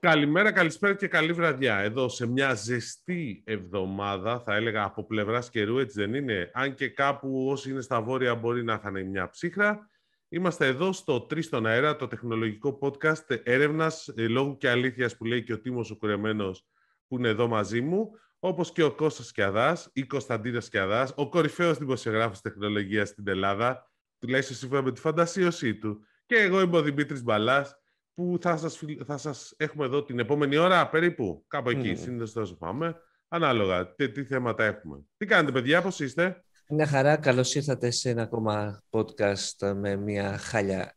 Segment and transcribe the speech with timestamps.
[0.00, 1.76] Καλημέρα, καλησπέρα και καλή βραδιά.
[1.78, 6.88] Εδώ σε μια ζεστή εβδομάδα, θα έλεγα από πλευράς καιρού, έτσι δεν είναι; Αν και
[6.88, 9.88] κάπου όσοι είναι στα βόρεια μπορεί να είχαν μια ψύχρα.
[10.28, 15.24] Είμαστε εδώ στο 3 στον αέρα, το τεχνολογικό podcast έρευνας ε, λόγου και αλήθειας που
[15.24, 16.66] λέει και ο Τίμος ο Κουρεμένος
[17.08, 21.78] που είναι εδώ μαζί μου, όπως και ο Κώστας Σκιαδάς ή Κωνσταντίνος Σκιαδάς, ο κορυφαίος
[21.78, 26.04] δημοσιογράφος τεχνολογίας στην Ελλάδα, τουλάχιστον σύμφωνα με τη φαντασίωσή του.
[26.26, 27.79] Και εγώ είμαι ο Δημήτρης Μπαλάς,
[28.20, 31.98] που θα σας, θα σας έχουμε εδώ την επόμενη ώρα περίπου, κάπου εκεί, mm.
[31.98, 32.96] συνήθως τόσο πάμε,
[33.28, 35.00] ανάλογα τι, τι θέματα έχουμε.
[35.16, 40.38] Τι κάνετε παιδιά, πώς είστε; Μια χαρά, καλώς ήρθατε σε ένα ακόμα podcast με μια
[40.38, 40.96] χάλια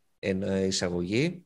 [0.65, 1.45] εισαγωγή.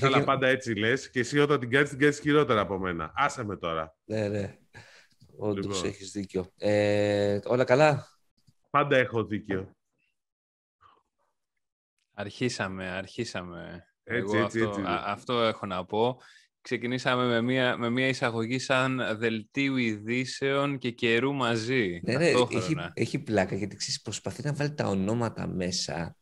[0.00, 3.12] Καλά, πάντα έτσι λες και εσύ όταν την κάνεις, την κάνεις χειρότερα από μένα.
[3.14, 3.96] Άσε με τώρα.
[4.04, 4.58] Ναι, ναι.
[5.36, 5.84] Όντως λοιπόν.
[5.84, 6.52] έχεις δίκιο.
[6.58, 8.06] Ε, όλα καλά;
[8.70, 9.72] Πάντα έχω δίκιο.
[12.12, 13.87] Αρχίσαμε, αρχίσαμε.
[14.08, 14.82] Έτσι, Εγώ έτσι, αυτό, έτσι.
[14.86, 16.20] αυτό έχω να πω.
[16.60, 22.00] Ξεκινήσαμε με μια, με μια εισαγωγή σαν δελτίου ειδήσεων και καιρού μαζί.
[22.02, 26.16] Ναι, ναι, έχει, έχει πλάκα γιατί ξέρεις, προσπαθεί να βάλει τα ονόματα μέσα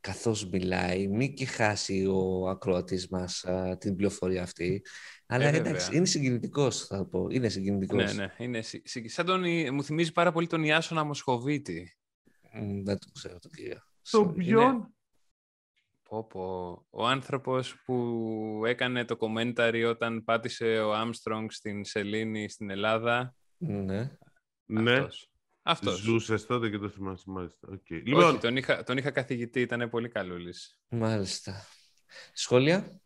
[0.00, 3.44] καθώς μιλάει, μην και χάσει ο ακροατής μας
[3.78, 4.82] την πληροφορία αυτή.
[5.26, 7.26] Αλλά ε, εντάξει, είναι συγκινητικός, θα πω.
[7.30, 8.14] Είναι συγκινητικός.
[8.14, 8.44] Ναι, ναι.
[8.44, 8.62] Είναι,
[9.04, 9.42] σαν τον,
[9.72, 11.96] μου θυμίζει πάρα πολύ τον Ιάσονα Μοσχοβίτη.
[12.84, 13.82] Δεν το ξέρω τον κύριο.
[14.10, 14.94] Τον ποιον;
[16.08, 23.34] Πω, Ο άνθρωπος που έκανε το commentary όταν πάτησε ο Armstrong στην Σελήνη στην Ελλάδα.
[23.56, 24.10] Ναι.
[24.64, 25.06] Ναι.
[25.62, 25.98] Αυτός.
[25.98, 27.68] Ζούσες τότε και το θυμάσαι, μάλιστα.
[27.72, 28.02] Okay.
[28.04, 28.24] Λοιπόν...
[28.24, 30.80] Όχι, τον είχα, τον είχα καθηγητή, ήταν πολύ καλούλης.
[30.88, 31.66] Μάλιστα.
[32.32, 33.00] Σχόλια;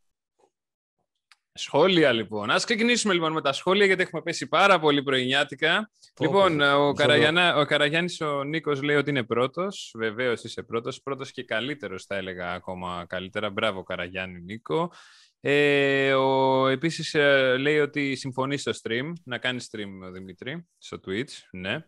[1.55, 2.51] Σχόλια λοιπόν.
[2.51, 5.91] Ας ξεκινήσουμε λοιπόν με τα σχόλια γιατί έχουμε πέσει πάρα πολύ πρωινιάτικα.
[6.21, 9.95] λοιπόν, ο, Καραγιανά, ο Καραγιάννης ο Νίκος λέει ότι είναι πρώτος.
[9.99, 11.03] Βεβαίως είσαι πρώτος.
[11.03, 13.51] Πρώτος και καλύτερος θα έλεγα ακόμα καλύτερα.
[13.51, 14.93] Μπράβο Καραγιάννη Νίκο.
[15.41, 19.13] Ε, ο, επίσης ε, λέει ότι συμφωνείς στο stream.
[19.25, 21.33] Να κάνεις stream ο Δημήτρη στο Twitch.
[21.51, 21.87] Ναι.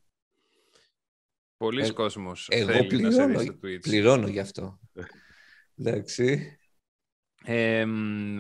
[1.57, 3.81] Πολλοί ε, κόσμος εγώ θέλει πληρώνω, να σε στο Twitch.
[3.81, 4.81] πληρώνω γι' αυτό.
[5.79, 6.59] Εντάξει.
[7.47, 7.85] Ε,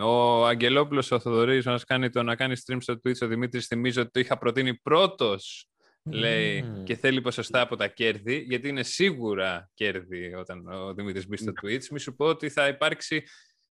[0.03, 3.23] ο Αγγελόπουλος ο Θοδωρής μας κάνει το να κάνει stream στο Twitch.
[3.23, 5.69] Ο Δημήτρης θυμίζει ότι το είχα προτείνει πρώτος
[6.11, 11.37] λέει, και θέλει ποσοστά από τα κέρδη, γιατί είναι σίγουρα κέρδη όταν ο Δημήτρης μπει
[11.37, 11.87] στο Twitch.
[11.91, 13.23] Μη σου πω ότι θα υπάρξει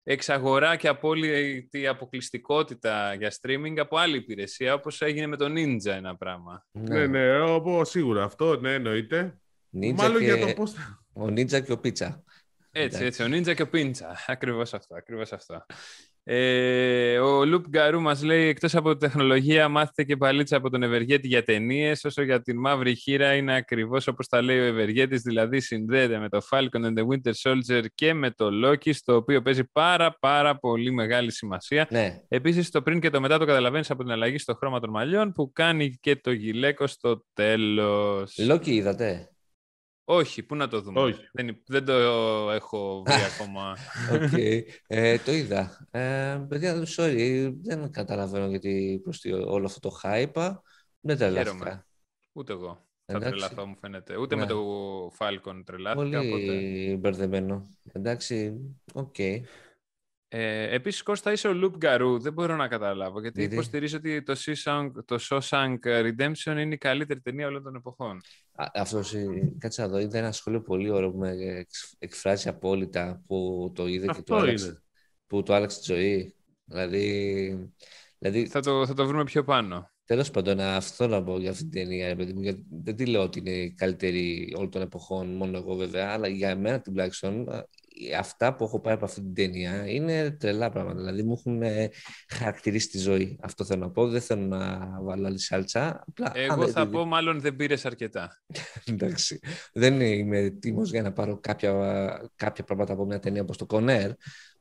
[0.04, 6.18] εξαγορά και απόλυτη αποκλειστικότητα για streaming από άλλη υπηρεσία, όπως έγινε με το Ninja ένα
[6.18, 6.66] πράγμα.
[6.72, 9.40] Ναι, ναι, ναι σίγουρα αυτό, ναι, εννοείται.
[9.82, 10.26] Ninja Μάλλον και...
[10.26, 10.74] για το πώς...
[11.14, 12.22] Ο Ninja και ο Pizza.
[12.72, 14.18] Έτσι, έτσι, ο Ninja και ο Πίντσα.
[14.28, 15.66] Ακριβώς αυτό, ακριβώς αυτό.
[16.24, 20.84] Ε, ο Λουπ Γκαρού μας λέει: Εκτός από τη τεχνολογία, μάθετε και παλίτσα από τον
[20.84, 22.04] Ευεργέτη για ταινίες.
[22.04, 26.30] Όσο για την μαύρη χείρα, είναι ακριβώς όπως τα λέει ο Ευεργέτης, δηλαδή συνδέεται με
[26.30, 30.58] το Falcon and the Winter Soldier και με το Loki, το οποίο παίζει πάρα πάρα
[30.58, 31.88] πολύ μεγάλη σημασία.
[31.90, 32.22] Ναι.
[32.28, 35.32] Επίσης, το πριν και το μετά το καταλαβαίνεις από την αλλαγή στο χρώμα των μαλλιών
[35.32, 38.36] που κάνει και το γυλαίκο στο τέλος.
[38.50, 39.30] Loki είδατε;
[40.12, 41.00] Όχι, πού να το δούμε.
[41.00, 41.30] Όχι.
[41.32, 41.94] Δεν, δεν το
[42.52, 43.78] έχω βρει ακόμα.
[44.12, 44.62] Okay.
[44.88, 45.88] Ε, το είδα.
[45.92, 50.56] Ε, παιδιά, sorry, δεν καταλαβαίνω γιατί προς όλο αυτό το hype.
[51.00, 51.88] Δεν τρελάθηκα.
[52.32, 52.88] Ούτε εγώ.
[53.06, 54.18] Θα τρελαθώ, μου φαίνεται.
[54.18, 54.48] Ούτε με ναι.
[54.48, 56.04] το Falcon τρελάθηκα.
[56.04, 56.96] Πολύ οπότε...
[56.96, 57.70] μπερδεμένο.
[57.94, 58.60] Εντάξει,
[58.94, 59.16] ok.
[59.18, 59.42] Okay.
[60.32, 62.20] Ε, επίσης, Κώστα, είσαι ο Loup Garou.
[62.20, 63.54] Δεν μπορώ να καταλάβω, γιατί Δίδυ.
[63.54, 68.22] υποστηρίζω ότι το, Shawshank, το Shawshank Redemption είναι η καλύτερη ταινία όλων των εποχών.
[68.74, 69.14] Αυτός,
[69.58, 71.66] κάτσε να δω, είδα ένα σχόλιο πολύ ωραίο που με
[72.00, 74.84] εκφράζει απόλυτα που το είδε και το άλλαξε,
[75.28, 76.36] που το άλλαξε τη ζωή.
[76.66, 77.72] Δηλαδή,
[78.18, 78.48] δηλαδή...
[78.48, 79.92] Θα, το, θα το βρούμε πιο πάνω.
[80.06, 82.16] Τέλος πάντων, αυτό να πω για αυτή την ταινία.
[82.84, 86.56] Δεν τη λέω ότι είναι η καλύτερη όλων των εποχών, μόνο εγώ βέβαια, αλλά για
[86.56, 87.48] μένα τουλάχιστον
[88.18, 91.00] αυτά που έχω πάρει από αυτή την ταινία είναι τρελά πράγματα.
[91.00, 91.90] Δηλαδή μου έχουν ε,
[92.30, 93.40] χαρακτηρίσει τη ζωή.
[93.42, 94.08] Αυτό θέλω να πω.
[94.08, 96.04] Δεν θέλω να βάλω άλλη σάλτσα.
[96.08, 98.42] Απλά, Εγώ θα πω μάλλον δεν πήρες αρκετά.
[98.92, 99.40] Εντάξει.
[99.74, 104.12] Δεν είμαι έτοιμος για να πάρω κάποια, κάποια πράγματα από μια ταινία όπως το Κονέρ.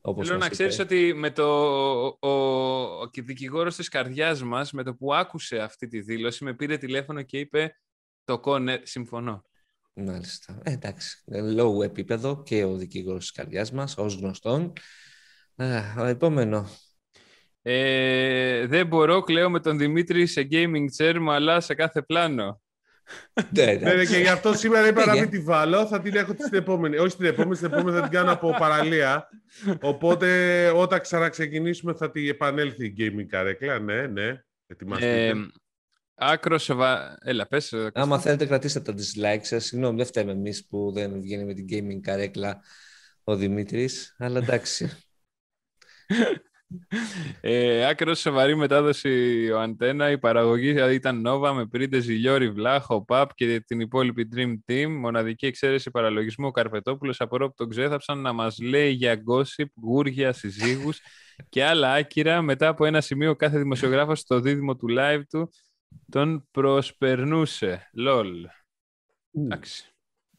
[0.00, 1.44] Όπως Θέλω να ξέρεις ότι με το,
[2.04, 2.30] ο, ο,
[3.00, 7.22] ο δικηγόρος της καρδιάς μας, με το που άκουσε αυτή τη δήλωση, με πήρε τηλέφωνο
[7.22, 7.76] και είπε
[8.24, 9.42] το Κόνερ, συμφωνώ.
[10.04, 10.60] Μάλιστα.
[10.62, 11.22] Ε, εντάξει.
[11.32, 14.72] Low επίπεδο και ο δικηγόρος της καρδιάς μας, ως γνωστόν.
[15.98, 16.68] ο επόμενο.
[17.62, 22.60] Ε, δεν μπορώ, κλαίω με τον Δημήτρη σε gaming chair, αλλά σε κάθε πλάνο.
[23.50, 25.86] ναι, ναι, ναι και γι' αυτό σήμερα είπα να μην τη βάλω.
[25.86, 26.96] Θα την έχω στην επόμενη.
[26.96, 29.28] Όχι στην επόμενη, στην επόμενη θα την κάνω από παραλία.
[29.80, 33.78] Οπότε όταν ξαναξεκινήσουμε θα την επανέλθει η gaming καρέκλα.
[33.78, 34.42] Ναι, ναι.
[34.66, 35.34] Ετοιμαστείτε.
[36.20, 37.18] Ε, Άκρο σοβα...
[37.20, 37.72] Έλα, πες.
[37.72, 39.64] Ε, Άμα θέλετε κρατήστε τα dislikes σας.
[39.64, 42.60] Συγγνώμη, δεν φταίμε εμείς που δεν βγαίνει με την gaming καρέκλα
[43.24, 44.90] ο Δημήτρης, αλλά εντάξει.
[47.40, 49.10] ε, άκρο σοβαρή μετάδοση
[49.50, 50.10] ο Αντένα.
[50.10, 54.88] Η παραγωγή ήταν Nova με πρίτε Ζηλιόρη, Βλάχο, Παπ και την υπόλοιπη Dream Team.
[54.88, 57.14] Μοναδική εξαίρεση παραλογισμού ο Καρπετόπουλο.
[57.18, 61.00] Απορώ που τον ξέθαψαν να μας λέει για γκόσυπ, γούρια, συζύγους
[61.48, 62.42] και άλλα άκυρα.
[62.42, 65.50] Μετά από ένα σημείο, κάθε δημοσιογράφος στο δίδυμο του live του
[66.10, 67.90] τον προσπερνούσε.
[67.92, 68.46] Λολ.
[69.32, 69.92] Εντάξει.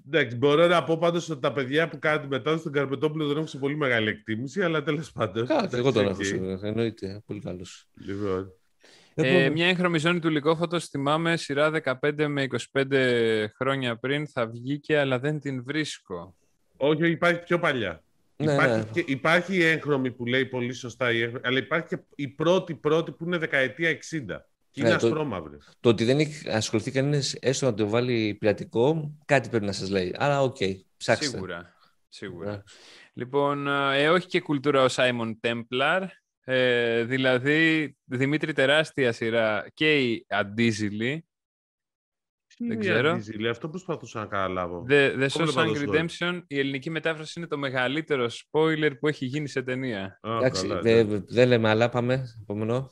[0.08, 3.36] Εντάξει, μπορώ να πω πάντως ότι τα παιδιά που κάνουν τη μετάδοση στον Καρπετόπουλο δεν
[3.36, 5.46] έχουν σε πολύ μεγάλη εκτίμηση, αλλά τέλος πάντων.
[5.46, 7.22] Κάτι, εγώ τον έχω εννοείται.
[7.26, 7.90] Πολύ καλός.
[7.94, 8.54] Λοιπόν.
[9.16, 14.98] Ε, μια έγχρωμη ζώνη του Λυκόφωτος, θυμάμαι, σειρά 15 με 25 χρόνια πριν θα βγήκε,
[14.98, 16.36] αλλά δεν την βρίσκω.
[16.78, 18.04] Όχι, υπάρχει πιο παλιά.
[18.36, 18.86] Ναι, υπάρχει, ναι.
[18.92, 22.76] Και, υπάρχει η έγχρωμη που λέει πολύ σωστά, η έγχρωμη, αλλά υπάρχει και η πρώτη
[22.76, 24.49] πρώτη που είναι δεκαετία 60.
[24.72, 25.58] Και είναι ναι, ασπρόμαυρη.
[25.58, 29.72] Το, το, ότι δεν έχει ασχοληθεί κανένας έστω να το βάλει πειρατικό, κάτι πρέπει να
[29.72, 30.16] σας λέει.
[30.18, 31.26] Άρα, OK, okay, ψάξτε.
[31.26, 31.74] Σίγουρα.
[32.08, 32.52] Σίγουρα.
[32.52, 32.62] Ναι.
[33.14, 36.04] Λοιπόν, ε, όχι και κουλτούρα ο Σάιμον Τέμπλαρ.
[36.44, 41.24] Ε, δηλαδή, Δημήτρη τεράστια σειρά και η Αντίζηλη.
[42.58, 43.12] Δεν ξέρω.
[43.12, 44.86] Αντίζηλη, αυτό προσπαθούσα να καταλάβω.
[44.90, 49.62] The, The Shawshank Redemption, η ελληνική μετάφραση είναι το μεγαλύτερο spoiler που έχει γίνει σε
[49.62, 50.20] ταινία.
[50.24, 52.26] Εντάξει, δεν δε λέμε, αλλά πάμε.
[52.42, 52.90] Επόμενο.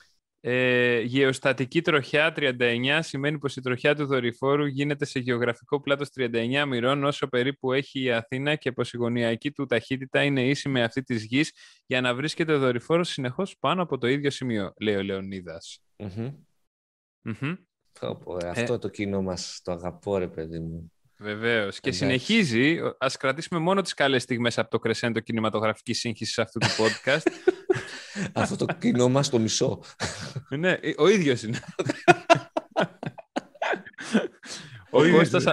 [0.49, 6.65] Ε, γεωστατική τροχιά 39 σημαίνει πως η τροχιά του δορυφόρου γίνεται σε γεωγραφικό πλάτος 39
[6.67, 10.83] μοιρών όσο περίπου έχει η Αθήνα και πως η γωνιακή του ταχύτητα είναι ίση με
[10.83, 11.53] αυτή της γης
[11.85, 15.83] για να βρίσκεται ο δορυφόρος συνεχώς πάνω από το ίδιο σημείο, λέει ο λεωνιδας
[18.49, 20.91] αυτό το κοινό μας το αγαπώ ρε παιδί μου.
[21.19, 21.79] Βεβαίως.
[21.79, 22.79] Και συνεχίζει.
[22.79, 27.27] Α κρατήσουμε μόνο τις καλές στιγμές από το κρεσέντο κινηματογραφική σύγχυση αυτού του podcast.
[28.33, 29.81] Αυτό το κοινό μας το μισό.
[30.49, 31.59] ναι, ο ίδιος είναι.
[34.89, 35.45] ο, Κώστας,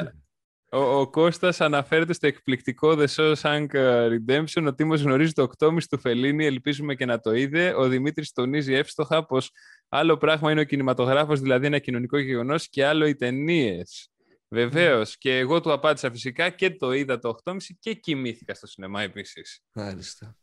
[0.70, 3.66] ο, ο Κώστας αναφέρεται στο εκπληκτικό The Shawshank
[4.08, 4.64] Redemption.
[4.66, 7.74] Ο Τίμος γνωρίζει το οκτώμις του Φελίνη, ελπίζουμε και να το είδε.
[7.76, 9.50] Ο Δημήτρης τονίζει εύστοχα πως
[9.88, 14.08] άλλο πράγμα είναι ο κινηματογράφος, δηλαδή ένα κοινωνικό γεγονός, και άλλο οι ταινίες.
[14.48, 15.18] Βεβαίως.
[15.18, 19.60] Και εγώ του απάντησα φυσικά και το είδα το 8.30 και κοιμήθηκα στο σινεμά επίσης.
[19.72, 20.36] Μάλιστα.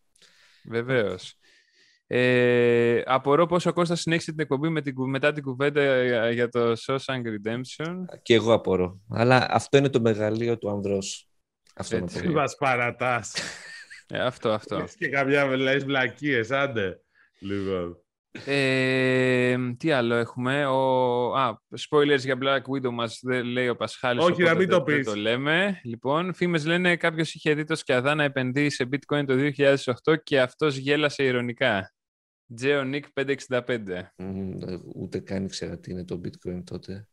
[0.63, 1.35] Βεβαίως.
[2.07, 6.71] Ε, απορώ πόσο ο Κώστας συνέχισε την εκπομπή με την, μετά την κουβέντα για το
[6.85, 7.95] Shawshank Redemption.
[8.21, 9.01] Και εγώ απορώ.
[9.09, 11.29] Αλλά αυτό είναι το μεγαλείο του ανδρός.
[11.75, 12.19] Αυτό Έτσι.
[12.19, 13.33] είναι μας παρατάς.
[14.07, 14.87] Ε, αυτό, αυτό.
[14.97, 17.01] και καμιά λες βλακίες, άντε.
[17.39, 18.00] Λοιπόν.
[18.45, 24.23] Ε, τι άλλο έχουμε; Ο, α, spoilers για Black Widow μας λέει ο Πασχάλης.
[24.23, 25.05] Όχι, να μην το πεις.
[25.05, 25.79] το λέμε.
[25.83, 29.51] Λοιπόν, φήμες λένε κάποιος είχε δει το σκιαδά να επενδύει σε bitcoin το
[30.05, 31.93] 2008 και αυτός γέλασε ειρωνικά.
[32.55, 34.13] Τζέο Νίκ 565.
[34.95, 37.07] ούτε καν ήξερα τι είναι το bitcoin τότε.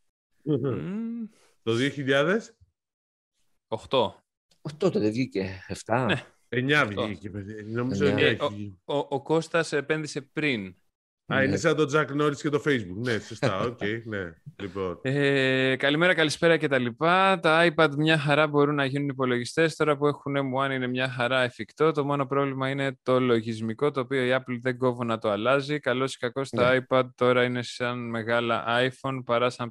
[1.62, 2.38] Το 2000?
[3.68, 4.12] 8.
[4.76, 5.60] τότε δεν βγήκε.
[5.86, 6.04] 7.
[6.06, 6.24] Ναι.
[6.48, 7.30] 9 βγήκε,
[7.64, 8.08] Νομίζω 9.
[8.08, 8.18] 9.
[8.18, 8.36] Ε,
[8.84, 10.76] ο, ο, ο Κώστας επένδυσε πριν.
[11.34, 11.56] Α, είναι ναι.
[11.56, 12.96] σαν το Chuck Norris και το Facebook.
[12.96, 13.60] Ναι, σωστά.
[13.60, 14.32] OK, okay, ναι.
[14.60, 14.98] Λοιπόν.
[15.02, 17.38] Ε, καλημέρα, καλησπέρα και τα λοιπά.
[17.40, 19.76] Τα iPad μια χαρά μπορούν να γίνουν υπολογιστές.
[19.76, 21.92] Τώρα που έχουν M1 είναι μια χαρά εφικτό.
[21.92, 25.78] Το μόνο πρόβλημα είναι το λογισμικό, το οποίο η Apple δεν κόβω να το αλλάζει.
[25.78, 26.78] Καλώς ή κακώς τα ναι.
[26.88, 29.70] iPad τώρα είναι σαν μεγάλα iPhone παρά σαν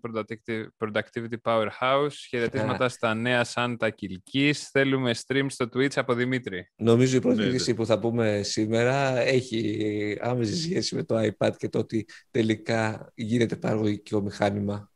[0.77, 2.13] productivity powerhouse.
[2.29, 4.53] Χαιρετίσματα στα νέα σαν τα Κιλκή.
[4.53, 6.71] Θέλουμε stream στο Twitch από Δημήτρη.
[6.75, 11.79] Νομίζω η προσέγγιση που θα πούμε σήμερα έχει άμεση σχέση με το iPad και το
[11.79, 14.91] ότι τελικά γίνεται παραγωγικό μηχάνημα.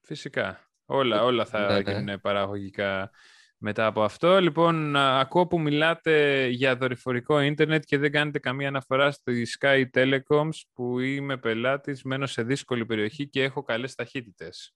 [0.00, 0.70] Φυσικά.
[0.86, 1.92] Όλα, όλα θα ναι, ναι.
[1.92, 3.10] γίνουν παραγωγικά
[3.56, 4.40] μετά από αυτό.
[4.40, 10.60] Λοιπόν, ακούω που μιλάτε για δορυφορικό ίντερνετ και δεν κάνετε καμία αναφορά στη Sky Telecoms
[10.72, 14.74] που είμαι πελάτης, μένω σε δύσκολη περιοχή και έχω καλές ταχύτητες.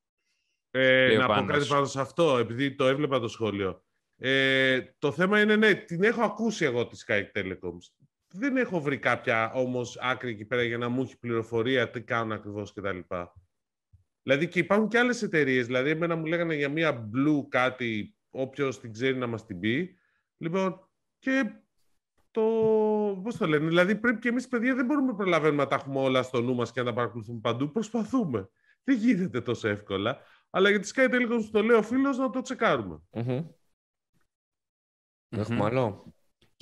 [0.71, 3.85] Ε, να πω κάτι πάνω σε αυτό, επειδή το έβλεπα το σχόλιο.
[4.17, 8.03] Ε, το θέμα είναι, ναι, την έχω ακούσει εγώ τη Sky Telecoms
[8.37, 12.33] δεν έχω βρει κάποια όμως άκρη εκεί πέρα για να μου έχει πληροφορία τι κάνουν
[12.33, 12.99] ακριβώς κτλ.
[14.23, 15.67] Δηλαδή και υπάρχουν και άλλες εταιρείες.
[15.67, 19.99] Δηλαδή, εμένα μου λέγανε για μία blue κάτι, όποιος την ξέρει να μας την πει.
[20.37, 20.88] Λοιπόν,
[21.19, 21.53] και
[22.31, 22.43] το.
[23.23, 26.00] Πώς το λένε, Δηλαδή, πρέπει και εμείς, παιδιά, δεν μπορούμε να προλαβαίνουμε να τα έχουμε
[26.00, 27.71] όλα στο νου μας και να τα παρακολουθούμε παντού.
[27.71, 28.49] Προσπαθούμε.
[28.85, 30.19] Δεν γίνεται τόσο εύκολα.
[30.50, 33.03] Αλλά για τη Sky Telecom, το λέει ο φίλος, να το τσεκάρουμε.
[33.11, 33.47] Mm-hmm.
[35.29, 36.14] Έχουμε άλλο;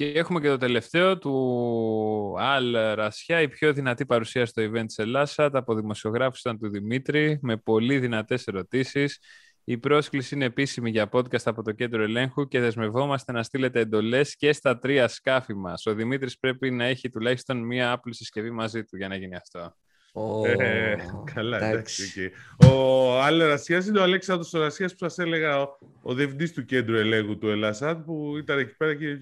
[0.02, 4.98] Και έχουμε και το τελευταίο του Αλ Ρασιά, η πιο δυνατή παρουσία στο event της
[4.98, 5.50] Ελλάσσα.
[5.52, 9.18] Από δημοσιογράφους ήταν του Δημήτρη, με πολύ δυνατές ερωτήσεις.
[9.64, 14.36] Η πρόσκληση είναι επίσημη για podcast από το κέντρο ελέγχου και δεσμευόμαστε να στείλετε εντολές
[14.36, 15.86] και στα τρία σκάφη μας.
[15.86, 19.76] Ο Δημήτρης πρέπει να έχει τουλάχιστον μία Apple συσκευή μαζί του για να γίνει αυτό.
[20.14, 20.96] Oh, ε,
[21.34, 22.30] καλά, εντάξει.
[22.66, 25.68] Ο άλλο Ρασία είναι ο Αλέξανδρος Ρασίας που σας έλεγα, ο,
[26.02, 29.18] ο διευθυντής του κέντρου ελέγχου του Ελλάσσαντ, που ήταν εκεί πέρα και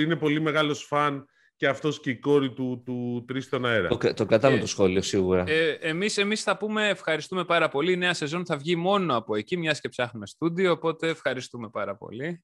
[0.00, 3.88] είναι πολύ μεγάλος φαν και αυτός και η κόρη του, του τρεις στον αέρα.
[3.88, 5.44] Το, το κρατάμε Ε, το σχόλιο σίγουρα.
[5.46, 7.92] Ε, εμείς, εμείς θα πούμε ευχαριστούμε πάρα πολύ.
[7.92, 11.96] Η νέα σεζόν θα βγει μόνο από εκεί, μιας και ψάχνουμε στούντιο, οπότε ευχαριστούμε πάρα
[11.96, 12.42] πολύ.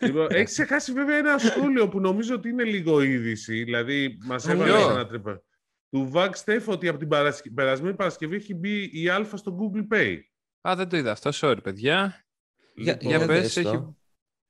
[0.00, 3.64] Λοιπόν, έχεις ξεχάσει βέβαια ένα σχόλιο που νομίζω ότι είναι λίγο είδηση.
[3.64, 5.42] Δηλαδή, μας έβαλες Ποιο; ένα τρύπα.
[5.90, 9.94] Του Βαγ Στεφ ότι από την παρασκε- περασμένη Παρασκευή έχει μπει η Α στο Google
[9.96, 10.18] Pay.
[10.68, 12.24] Α, δεν το είδα αυτό, sorry παιδιά.
[12.74, 13.96] Για, Λοιπόν, για για πες, δες έχει- το.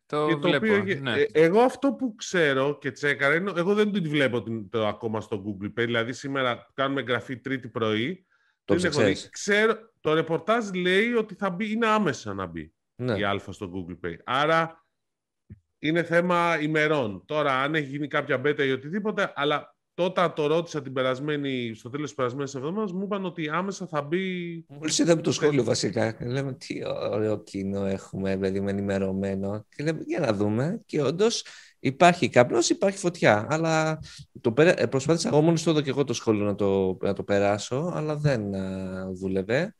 [0.06, 1.20] Το και το βλέπω, οποίο- ναι.
[1.20, 5.20] ε, εγώ αυτό που ξέρω και τσέκαρα είναι, εγώ δεν την βλέπω την, το ακόμα
[5.20, 5.70] στο Google Pay.
[5.84, 8.26] Δηλαδή σήμερα κάνουμε εγγραφή τρίτη πρωί.
[8.64, 9.22] Το δεν έχω ψάξες.
[9.22, 9.30] δει.
[9.30, 13.18] Ξέρω, το ρεπορτάζ λέει ότι θα μπει, είναι άμεσα να μπει Ναι.
[13.18, 14.14] η Α στο Google Pay.
[14.24, 14.86] Άρα
[15.78, 17.22] είναι θέμα ημερών.
[17.26, 21.90] Τώρα, αν έχει γίνει κάποια μπέτα ή οτιδήποτε, αλλά τότε το ρώτησα την περασμένη, στο
[21.90, 24.64] τέλος της περασμένης εβδομάδας, μου είπαν ότι άμεσα θα μπει...
[24.68, 26.12] Μόλις είδαμε το σχόλιο βασικά.
[26.12, 29.66] Και λέμε τι ωραίο κοινό έχουμε, παιδί με ενημερωμένο.
[29.76, 30.80] Και λέμε για να δούμε.
[30.86, 31.44] Και όντως
[31.78, 33.46] υπάρχει καπνός, υπάρχει φωτιά.
[33.50, 33.98] Αλλά
[34.40, 37.12] το πέρα, ε, προσπάθησα εγώ μόλις το είδα και εγώ το σχόλιο να το, να
[37.12, 39.74] το περάσω, αλλά δεν α, δούλευε.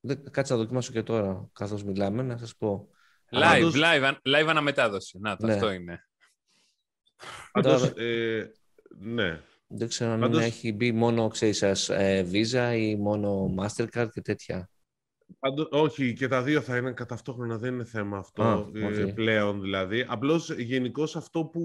[0.00, 2.88] Δεν, κάτσε να δοκιμάσω και τώρα, καθώς μιλάμε, να σας πω.
[3.30, 5.18] Live, Πάντως- live, αν- live αναμετάδοση.
[5.20, 5.52] Να, το, Ναι.
[5.52, 6.08] αυτό είναι.
[7.52, 8.52] Πάντως, Τώρα- ε,
[8.98, 9.40] ναι.
[9.70, 14.20] Δεν ξέρω αν Πάντως- έχει μπει μόνο, ξέρεις, σας, ε, Visa ή μόνο Mastercard και
[14.20, 14.70] τέτοια.
[15.38, 19.02] Πάντως, όχι, και τα δύο θα είναι κατά ταυτόχρονα, δεν είναι θέμα αυτό Α, ε,
[19.04, 19.12] οκ.
[19.12, 20.04] πλέον δηλαδή.
[20.08, 21.62] Απλώς γενικώς αυτό που,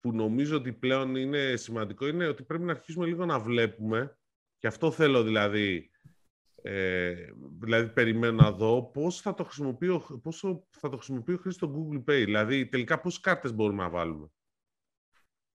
[0.00, 4.18] που νομίζω ότι πλέον είναι σημαντικό είναι ότι πρέπει να αρχίσουμε λίγο να βλέπουμε
[4.58, 5.90] και αυτό θέλω δηλαδή,
[6.62, 7.14] ε,
[7.60, 11.74] δηλαδή περιμένω να δω πώς θα το χρησιμοποιώ, πόσο θα το χρησιμοποιεί ο χρήστης στο
[11.76, 12.22] Google Pay.
[12.24, 14.26] Δηλαδή τελικά πόσες κάρτες μπορούμε να βάλουμε.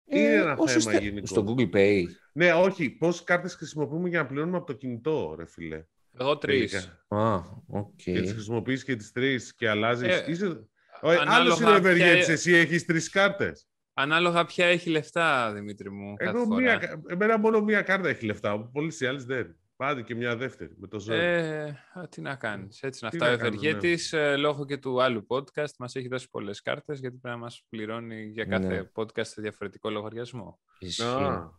[0.07, 1.27] Είναι ένα Ε, όσες θέμα θε- γενικό.
[1.27, 2.03] Στο Google Pay.
[2.33, 5.85] Ναι, όχι, πόσες κάρτες χρησιμοποιούμε για να πληρώνουμε από το κινητό, ρε φίλε.
[6.19, 6.71] Εγώ τρεις.
[6.73, 7.05] Τελικά.
[7.27, 7.91] Α, οκ.
[7.97, 10.09] Και τις χρησιμοποιείς και τις τρεις και αλλάζεις.
[10.09, 10.67] Ε, Είσαι...
[11.01, 13.69] ανάλογα Άλλος είναι ο ποια- ευεργέτη, εσύ έχεις τρεις κάρτες.
[13.95, 16.15] Ανάλογα ποια έχει λεφτά, Δημήτρη μου.
[16.15, 16.61] κάθε Εγώ φορά.
[16.61, 18.59] μία, κα- εμένα μόνο μία κάρτα έχει λεφτά.
[18.73, 19.57] Πολλοί οι άλλες δεν.
[19.85, 21.15] Πάτε και μια δεύτερη με το ζόρι.
[21.17, 23.29] Ε, α, τι να κάνεις, έτσι είναι Τι αυτά.
[23.29, 23.69] Ο να κάνουμε, ναι.
[23.69, 27.43] Ευεργέτης, ε, λόγω και του άλλου podcast, μας έχει δώσει πολλές κάρτες, γιατί πρέπει να
[27.43, 28.83] μας πληρώνει για κάθε Ναι.
[28.95, 30.61] podcast σε διαφορετικό λογαριασμό.
[30.79, 31.03] Ισχύει.
[31.03, 31.51] Α,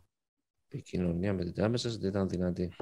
[0.68, 2.72] Η επικοινωνία με την τράπεζα δεν ήταν δυνατή.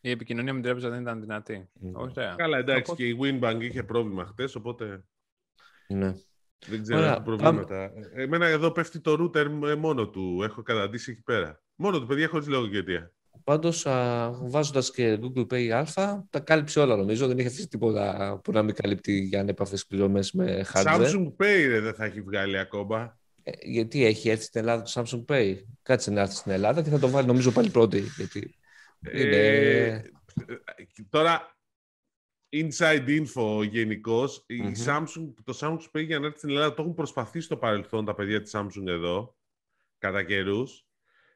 [0.00, 1.68] Η επικοινωνία με την τράπεζα δεν ήταν δυνατή.
[1.72, 1.96] Μμ.
[1.96, 2.34] Ωραία.
[2.36, 5.04] καλά, εντάξει, Οπότε- και η Winbank είχε πρόβλημα χτες, οπότε
[5.88, 6.14] Ναι.
[6.66, 7.82] δεν ξέρω Ωραία, τι προβλήματα.
[7.82, 10.40] Ε, Εμένα εδώ πέφτει το router ε, μόνο του.
[10.42, 11.62] Έχω καταντήσει εκεί πέρα.
[11.74, 13.12] Μόνο του, παιδιά, χωρίς λόγο και αιτία.
[13.44, 13.86] Πάντως,
[14.42, 15.84] βάζοντας και Google Pay Α,
[16.30, 17.26] τα κάλυψε όλα νομίζω.
[17.26, 20.84] Δεν είχε αφήσει τίποτα που να μην καλύπτει για ανέπαφες πληρωμές με hardware.
[20.84, 23.18] Samsung Pay ρε, δεν θα έχει βγάλει ακόμα.
[23.42, 26.90] Ε, γιατί έχει έρθει στην Ελλάδα το Samsung Pay; Κάτσε να έρθει στην Ελλάδα και
[26.90, 28.00] θα το βάλει νομίζω πάλι πρώτη.
[28.16, 28.54] Γιατί
[29.12, 29.36] είναι...
[29.36, 30.02] Ε,
[31.08, 31.56] τώρα,
[32.52, 34.72] inside info γενικώς, η Μμμ.
[34.86, 38.14] Samsung, το Samsung Pay για να έρθει στην Ελλάδα το έχουν προσπαθήσει στο παρελθόν τα
[38.14, 39.36] παιδιά της Samsung εδώ,
[39.98, 40.83] κατά καιρούς.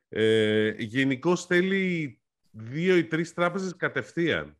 [0.08, 2.18] Ε, γενικώς θέλει
[2.50, 4.56] δύο ή τρεις τράπεζες κατευθείαν.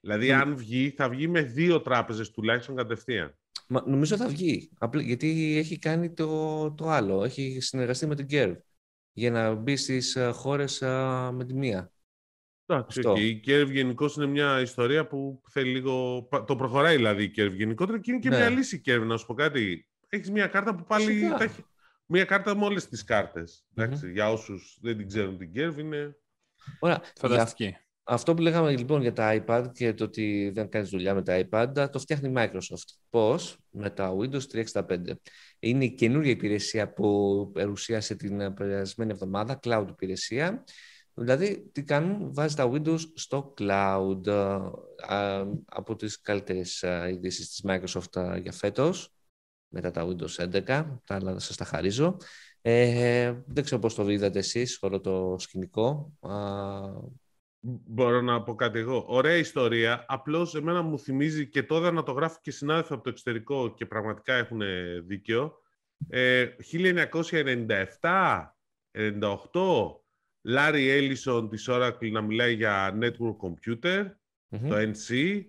[0.00, 0.34] Δηλαδή, Μμ.
[0.34, 3.36] αν βγει, θα βγει με δύο τράπεζες τουλάχιστον κατευθείαν.
[3.68, 4.70] Μα, νομίζω θα βγει.
[4.78, 7.24] Απλά, γιατί έχει κάνει το, το άλλο.
[7.24, 8.56] Έχει συνεργαστεί με την Curve
[9.12, 10.78] για να μπει στις χώρες
[11.32, 11.92] με τη μία.
[12.66, 13.10] Εντάξει, Αυτό.
[13.10, 13.18] οκ.
[13.18, 16.22] Η Curve γενικώς είναι μια ιστορία που θέλει λίγο.
[16.30, 18.36] πα- Το προχωράει δηλαδή η Curve γενικότερα και είναι και Ναι.
[18.36, 19.86] μια λύση η Curve, να σου πω κάτι.
[20.08, 21.04] Έχεις μια κάρτα που πάλι.
[21.04, 21.36] Φυσικά.
[21.36, 21.64] τα έχει-
[22.14, 23.64] Μια κάρτα με όλες τις κάρτες.
[24.12, 26.16] Για όσους δεν την ξέρουν την Curve είναι.
[26.78, 26.96] Ωραία.
[27.02, 27.76] Για Φανταστική.
[28.02, 31.46] αυτό που λέγαμε λοιπόν για τα iPad και το ότι δεν κάνεις δουλειά με τα
[31.50, 32.94] iPad, το φτιάχνει η Microsoft.
[33.10, 34.42] Πώς; Με τα Windows
[34.72, 35.20] 365.
[35.58, 40.64] Είναι η καινούργια υπηρεσία που παρουσίασε την περασμένη εβδομάδα, cloud υπηρεσία.
[41.14, 44.28] Δηλαδή, τι κάνουν, βάζει τα Windows στο cloud
[45.08, 49.14] α, από τις καλύτερες α, ειδήσεις της Microsoft α, για φέτος,
[49.72, 50.62] μετά τα Windows 11,
[51.06, 52.16] τα άλλα σας τα χαρίζω.
[52.60, 56.12] Ε, δεν ξέρω πώς το είδατε εσείς, όλο το σκηνικό.
[56.20, 56.30] Α,
[57.64, 59.04] Μπορώ να πω κάτι εγώ.
[59.08, 60.04] Ωραία ιστορία.
[60.08, 63.86] Απλώς εμένα μου θυμίζει και τώρα να το γράφω και συνάδελφοι από το εξωτερικό και
[63.86, 64.60] πραγματικά έχουν
[65.06, 65.52] δίκιο.
[66.08, 66.46] Ε,
[68.00, 68.56] 1997,
[68.92, 69.10] 98,
[70.48, 74.04] Larry Ellison της Oracle να μιλάει για Network Computer,
[74.48, 74.68] μμμ.
[74.68, 75.40] το NC,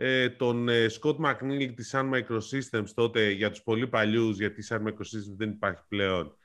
[0.00, 4.64] ε, τον ε, Scott McNeil της Sun Microsystems τότε για τους πολύ παλιούς, γιατί η
[4.68, 6.36] Sun Microsystems δεν υπάρχει πλέον,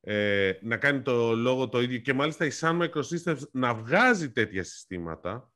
[0.00, 4.64] ε, να κάνει το λόγο το ίδιο και μάλιστα η Sun Microsystems να βγάζει τέτοια
[4.64, 5.52] συστήματα.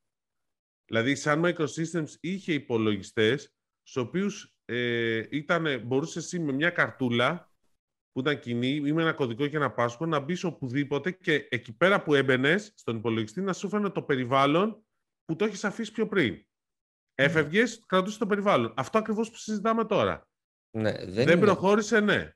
[0.85, 7.53] Δηλαδή η Sun Microsystems είχε υπολογιστές στους οποίους ε, ήταν, μπορούσε εσύ με μια καρτούλα
[8.13, 11.77] που ήταν κοινή ή με ένα κωδικό και ένα password να μπεις οπουδήποτε και εκεί
[11.77, 14.85] πέρα που έμπαινες στον υπολογιστή να σου φέρνει το περιβάλλον
[15.25, 16.47] που το έχεις αφήσει πιο πριν.
[17.15, 18.73] Έφευγες, κρατούσες το περιβάλλον.
[18.77, 20.29] Αυτό ακριβώς που συζητάμε τώρα.
[20.71, 22.33] Ναι, δεν, Δεν, είναι- προχώρησε, ναι.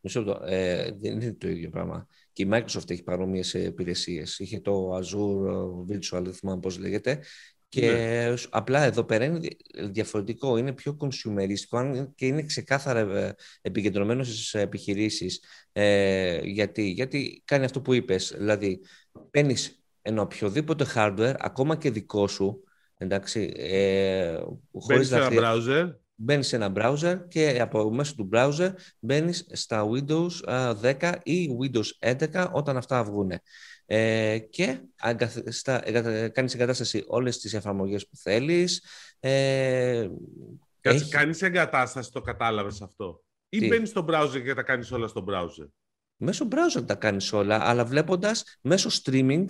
[0.00, 0.44] Μισό λεπτό.
[0.46, 2.06] Ε, δεν είναι το ίδιο πράγμα.
[2.32, 4.38] Και η Microsoft έχει παρόμοιες υπηρεσίες.
[4.38, 7.22] Είχε το Azure Virtual, δεν θυμάμαι πώς λέγεται.
[7.68, 8.34] Και ναι.
[8.50, 9.48] απλά εδώ πέρα είναι
[9.90, 15.42] διαφορετικό, είναι πιο consumeristic και είναι ξεκάθαρα ε, επικεντρωμένο στις επιχειρήσεις.
[15.72, 18.34] Ε, γιατί; γιατί κάνει αυτό που είπες.
[18.36, 18.80] Δηλαδή,
[19.30, 22.62] παίρνεις ένα οποιοδήποτε hardware, ακόμα και δικό σου,
[22.98, 24.38] εντάξει, ε,
[24.72, 29.88] χωρίς να ένα browser μπαίνεις σε ένα browser και από μέσω του browser μπαίνεις στα
[29.90, 30.30] Windows
[30.82, 33.32] 10 ή Windows 11 όταν αυτά βγουν.
[33.86, 34.80] Ε, και
[36.32, 38.84] κάνεις εγκατάσταση όλες τις εφαρμογές που θέλεις.
[39.20, 40.08] Ε,
[40.80, 41.10] Κάτσε, έχει...
[41.10, 45.24] κάνεις εγκατάσταση, το κατάλαβες αυτό; Ή Τι; μπαίνεις στο browser και τα κάνεις όλα στο
[45.28, 45.68] browser;
[46.16, 49.44] Μέσω browser τα κάνεις όλα, αλλά βλέποντας μέσω streaming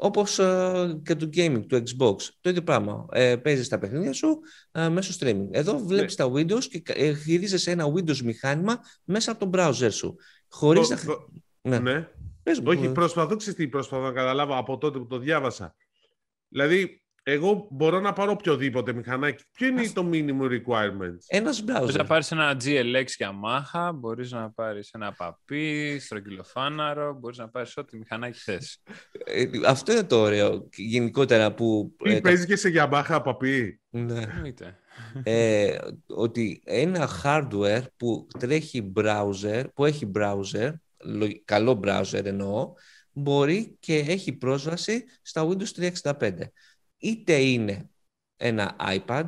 [0.00, 2.16] Όπως ε, και του gaming, του Xbox.
[2.40, 3.06] Το ίδιο πράγμα.
[3.12, 4.38] Ε, Παίζεις τα παιχνίδια σου
[4.72, 5.46] ε, μέσω streaming.
[5.50, 6.24] Εδώ βλέπεις ναι.
[6.24, 10.16] τα Windows και ε, χειρίζεσαι ένα Windows μηχάνημα μέσα από το browser σου.
[10.48, 10.98] Χωρίς να.
[11.60, 11.78] Ναι.
[11.78, 12.08] ναι.
[12.42, 12.88] Πες Όχι, ε.
[12.88, 15.74] προσπαθώ, τι προσπαθώ να καταλάβω από τότε που το διάβασα.
[16.48, 19.44] Δηλαδή, εγώ μπορώ να πάρω οποιοδήποτε μηχανάκι.
[19.52, 21.78] Ποιο είναι το minimum requirements; Ένας browser.
[21.80, 27.76] Μπορείς να πάρεις ένα GLX Yamaha, μπορείς να πάρεις ένα παπί, στρογγυλοφάναρο, μπορείς να πάρεις
[27.76, 28.82] ό,τι μηχανάκι θες.
[29.24, 31.96] Ε, αυτό είναι το ωραίο γενικότερα που.
[32.04, 33.80] Τι ε, παίζεις και σε Yamaha παπί.
[33.90, 34.22] Ναι.
[35.22, 40.72] ε, ότι ένα hardware που τρέχει browser, που έχει browser,
[41.44, 42.72] καλό browser εννοώ,
[43.12, 46.30] μπορεί και έχει πρόσβαση στα Windows 365
[46.98, 47.90] είτε είναι
[48.36, 49.26] ένα iPad,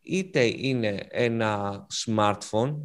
[0.00, 2.76] είτε είναι ένα smartphone,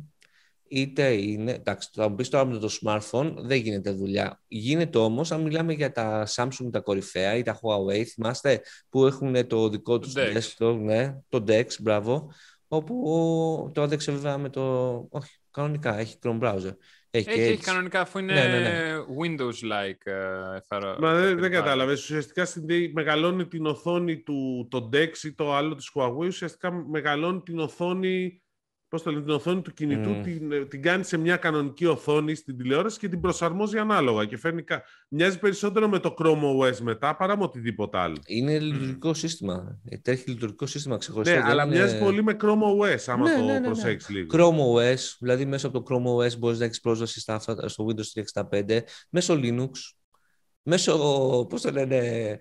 [0.67, 1.51] είτε είναι...
[1.51, 4.41] Εντάξει, θα μου πεις τώρα με το smartphone δεν γίνεται δουλειά.
[4.47, 9.47] Γίνεται όμως, αν μιλάμε για τα Samsung, τα κορυφαία ή τα Huawei, θυμάστε, που έχουν
[9.47, 10.37] το δικό τους Dex.
[10.37, 12.31] desktop, ναι, το Dex, μπράβο,
[12.67, 14.61] όπου το άδεξε βέβαια με το...
[15.11, 16.73] Όχι, κανονικά, έχει Chrome browser.
[17.15, 18.95] Έχει, έχει, έχει κανονικά αφού είναι ναι, ναι, ναι.
[19.21, 20.99] Windows-like ε, εφαρμογή.
[20.99, 22.01] Μα δεν, δεν κατάλαβες.
[22.03, 22.47] Ουσιαστικά
[22.93, 26.27] μεγαλώνει την οθόνη του το Dex ή το άλλο της Huawei.
[26.27, 28.41] Ουσιαστικά μεγαλώνει την οθόνη
[28.87, 30.23] πώς το λένε, την οθόνη του κινητού, mm.
[30.23, 34.25] την, την κάνει σε μια κανονική οθόνη στην τηλεόραση και την προσαρμόζει ανάλογα.
[34.25, 34.63] Και φέρνει,
[35.09, 38.17] μοιάζει περισσότερο με το Chrome OS μετά παρά με οτιδήποτε άλλο.
[38.25, 39.17] Είναι λειτουργικό mm.
[39.17, 39.79] σύστημα.
[39.85, 41.35] Ε, τρέχει λειτουργικό σύστημα ξεχωριστό.
[41.35, 41.75] Ναι, αλλά είναι...
[41.75, 43.65] μοιάζει πολύ με Chrome OS, άμα ναι, το ναι, ναι, ναι.
[43.65, 44.27] προσέξεις λίγο.
[44.33, 48.43] Chrome OS, δηλαδή μέσα από το Chrome OS μπορείς να έχεις πρόσβαση στα, στο Windows
[48.51, 49.69] 365, μέσω Linux,
[50.61, 50.95] μέσω,
[51.49, 52.39] πώς το λένε, ε,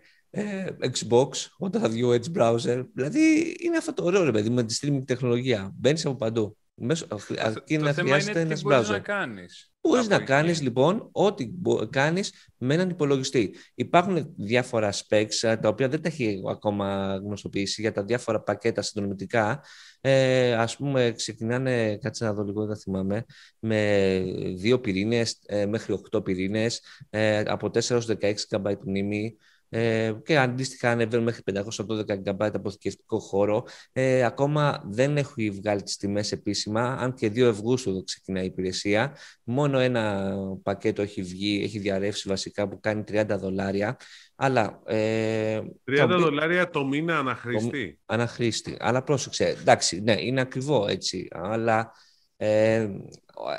[0.81, 2.87] Xbox, όταν θα βγει ο Edge browser.
[2.95, 5.73] Δηλαδή είναι αυτό το ωραίο, ρε παιδί, με τη streaming τεχνολογία.
[5.75, 6.57] Μπαίνεις από παντού.
[6.77, 7.07] Μέσω,
[7.39, 8.89] αρκεί να χρειάζεται ένας browser.
[8.89, 9.73] να κάνεις.
[9.81, 11.51] Μπορείς να κάνεις λοιπόν ό,τι
[11.91, 13.55] κάνεις με έναν υπολογιστή.
[13.75, 18.83] Υπάρχουν διάφορα specs ε, τα οποία δεν τα έχει ακόμα γνωστοποιήσει για τα διάφορα πακέτα
[18.83, 19.65] συνδρομητικά.
[20.01, 23.25] Ε, ας πούμε ξεκινάνε, κάτσε να δω λίγο, δεν θυμάμαι,
[23.59, 24.23] με
[24.57, 29.37] δύο πυρήνες ε, μέχρι οκτώ πυρήνες, ε, από 4 έως 16 GB μνήμη,
[29.77, 33.65] ε, και αντίστοιχα ανεβαίνουν μέχρι 512 GB αποθηκευτικό χώρο.
[33.93, 39.17] Ε, ακόμα δεν έχει βγάλει τις τιμές επίσημα, αν και 2 Αυγούστου ξεκινάει η υπηρεσία.
[39.45, 43.97] Μόνο ένα πακέτο έχει βγει, έχει διαρρεύσει βασικά που κάνει 30 δολάρια.
[44.37, 47.99] Αλλά, ε, 30 δολάρια το μήνα αναχρήστη.
[48.07, 48.77] αναχρήστη.
[48.79, 51.93] Αλλά πρόσεξε, εντάξει, ναι, είναι ακριβό έτσι, αλλά
[52.37, 52.89] ε,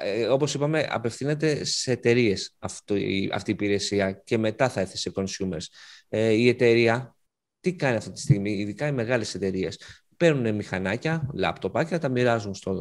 [0.04, 5.12] ε, όπως είπαμε, απευθύνεται σε εταιρείες αυτή, αυτή η υπηρεσία και μετά θα έρθει σε
[5.16, 5.66] consumers.
[6.10, 7.16] Ε, η εταιρεία
[7.60, 9.80] τι κάνει αυτή τη στιγμή, ειδικά οι μεγάλες εταιρείες.
[10.18, 12.74] Παίρνουν μηχανάκια, λάπτοπάκια, τα μοιράζουν στο,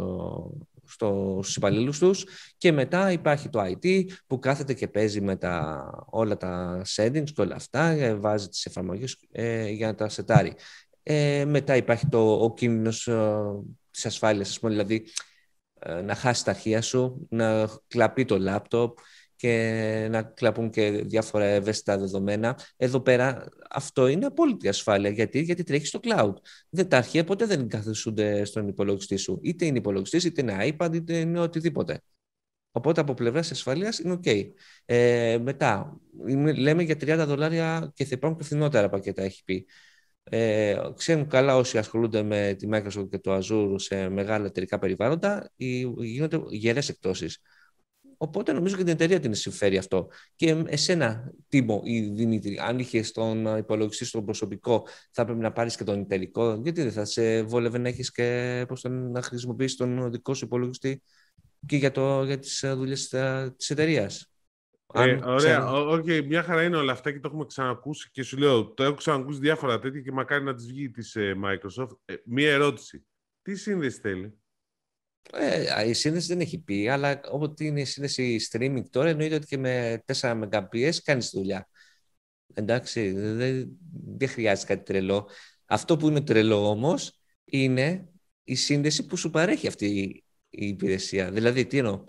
[0.84, 2.26] στο, στους υπαλλήλους τους
[2.58, 7.40] και μετά υπάρχει το IT που κάθεται και παίζει με τα, όλα τα settings και
[7.40, 10.54] όλα αυτά, ε, βάζει τις εφαρμογές ε, για να τα σετάρει.
[11.02, 13.36] Ε, μετά υπάρχει το, ο κίνδυνος ε,
[13.90, 15.00] της ασφάλειας, πούμε, δηλαδή ε,
[16.04, 18.98] να χάσει τα αρχεία σου, να κλαπεί το λάπτοπ
[19.36, 22.58] και να κλαπούν και διάφορα ευαίσθητα δεδομένα.
[22.76, 25.10] Εδώ πέρα αυτό είναι απόλυτη ασφάλεια.
[25.10, 26.32] Γιατί, Γιατί τρέχεις στο cloud.
[26.68, 29.38] Δεν, τα αρχεία ποτέ δεν καθίσονται στον υπολογιστή σου.
[29.42, 32.00] Είτε είναι υπολογιστής, είτε είναι iPad, είτε είναι οτιδήποτε.
[32.70, 34.50] Οπότε από πλευράς ασφαλείας είναι OK.
[34.84, 36.00] Ε, μετά,
[36.56, 39.66] λέμε για 30 δολάρια και θα υπάρχουν και φθηνότερα πακέτα, έχει πει.
[40.36, 45.50] Ε, ξέρουν καλά όσοι ασχολούνται με τη Microsoft και το Azure σε μεγάλα εταιρικά περιβάλλοντα,
[45.56, 47.38] γίνονται γερές εκτόσεις.
[48.16, 50.08] Οπότε νομίζω και την εταιρεία την συμφέρει αυτό.
[50.36, 55.76] Και εσένα, Τίμο ή Δημήτρη, αν είχες τον υπολογιστή στον προσωπικό, θα πρέπει να πάρεις
[55.76, 56.60] και τον εταιρικό.
[56.62, 60.44] Γιατί δεν θα σε βόλευε να έχεις και πώς τον, να χρησιμοποιήσεις τον δικό σου
[60.44, 61.02] υπολογιστή
[61.66, 63.08] και για, το, για τις δουλειές
[63.56, 64.33] της εταιρείας;
[64.96, 68.36] Ε, ωραία, OK, okay, μια χαρά είναι όλα αυτά και το έχουμε ξανακούσει και σου
[68.36, 71.96] λέω, το έχω ξανακούσει διάφορα τέτοια και μακάρι να τις βγει της ε, Microsoft.
[72.04, 73.06] Ε, μια ερώτηση,
[73.42, 74.38] τι σύνδεση θέλει;
[75.32, 79.46] Ε, η σύνδεση δεν έχει πει, αλλά όποτε είναι η σύνδεση streaming τώρα, εννοείται ότι
[79.46, 81.68] και με 4 Mbps κάνεις δουλειά.
[82.54, 83.68] Εντάξει, δεν,
[84.16, 85.28] δεν χρειάζεται κάτι τρελό.
[85.66, 88.08] Αυτό που είναι τρελό όμως είναι
[88.44, 89.86] η σύνδεση που σου παρέχει αυτή
[90.48, 91.30] η υπηρεσία.
[91.30, 92.04] Δηλαδή, τι εννοώ.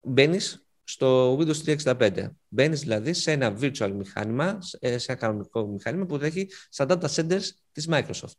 [0.00, 2.30] Μπαίνεις στο Windows 365.
[2.48, 7.48] Μπαίνεις δηλαδή σε ένα virtual μηχάνημα, σε ένα κανονικό μηχάνημα που έχει στα data centers
[7.72, 8.36] της Microsoft.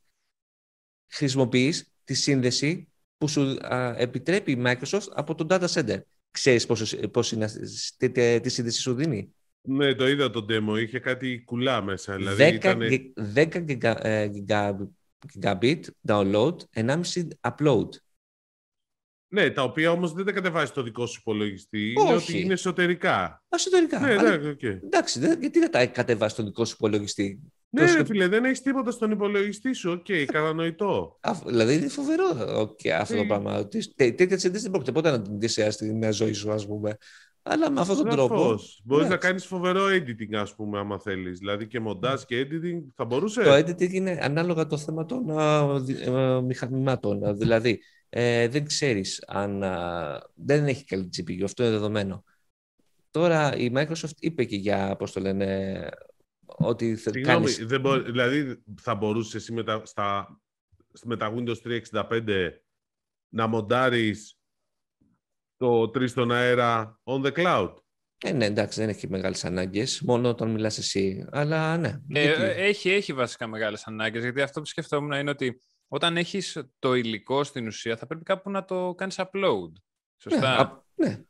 [1.08, 3.58] Χρησιμοποιείς τη σύνδεση που σου
[3.96, 6.00] επιτρέπει η Microsoft από το data center.
[6.32, 6.66] Ξέρεις
[7.12, 7.50] πώς, είναι,
[7.98, 10.80] τι, τι σύνδεση σου δίνει; Ναι, το είδα το demo.
[10.82, 12.16] Είχε κάτι κουλά μέσα.
[12.16, 12.82] Δηλαδή 10, ήταν...
[13.36, 14.88] 10
[15.40, 17.02] gigabit download, 1,5
[17.42, 17.90] upload.
[19.32, 21.94] Ναι, τα οποία όμως δεν τα κατεβάζεις στο δικό σου υπολογιστή.
[21.98, 22.08] Όχι.
[22.08, 23.44] Είναι ότι είναι εσωτερικά.
[23.50, 24.00] Εσωτερικά.
[24.00, 24.38] Ναι, Αλλά...
[24.38, 24.80] ναι, okay.
[24.84, 27.40] Εντάξει, γιατί δεν τα κατεβάζεις στο δικό σου υπολογιστή;
[27.70, 29.92] Ναι, ρε, φίλε, δεν έχεις τίποτα στον υπολογιστή σου.
[29.92, 31.20] OK, okay, κατανοητό.
[31.46, 32.26] δηλαδή είναι φοβερό
[32.62, 33.68] okay, αυτό το πράγμα.
[33.96, 36.98] Τέτοια τσεντή δεν πρόκειται ποτέ να την δει στη μια ζωή σου, ας πούμε.
[37.42, 38.60] Αλλά με αυτόν τον τρόπο.
[38.84, 41.40] Μπορείς να κάνεις φοβερό editing, ας πούμε, άμα θέλεις.
[41.40, 46.42] Δηλαδή και μοντάζ και editing θα μπορούσε; Το editing είναι ανάλογα το θέμα των uh,
[46.44, 47.38] μηχανημάτων.
[47.38, 49.64] Δηλαδή, ε, δεν ξέρεις αν
[50.36, 52.24] δεν έχει καλή GPU, αυτό είναι δεδομένο.
[53.12, 55.90] Τώρα η Microsoft είπε και για, πώς το λένε,
[56.46, 60.40] ότι θα Συγγνώμη, δεν δηλαδή θα μπορούσες εσύ με τα, στα,
[61.04, 62.50] με τα Windows 365
[63.30, 64.40] να μοντάρεις
[65.58, 67.74] το 3 στον αέρα on the cloud;
[68.18, 71.26] Ε, ναι, εντάξει, δεν έχει μεγάλες ανάγκες, μόνο όταν μιλάς εσύ.
[71.32, 72.00] Αλλά ναι.
[72.14, 76.94] Ε, έχει, έχει βασικά μεγάλες ανάγκες, γιατί αυτό που σκεφτόμουν είναι ότι όταν έχεις το
[76.94, 79.72] υλικό στην ουσία, θα πρέπει κάπου να το κάνεις upload.
[80.18, 80.86] Σωστά.
[80.96, 81.08] Ναι.
[81.08, 81.24] ναι.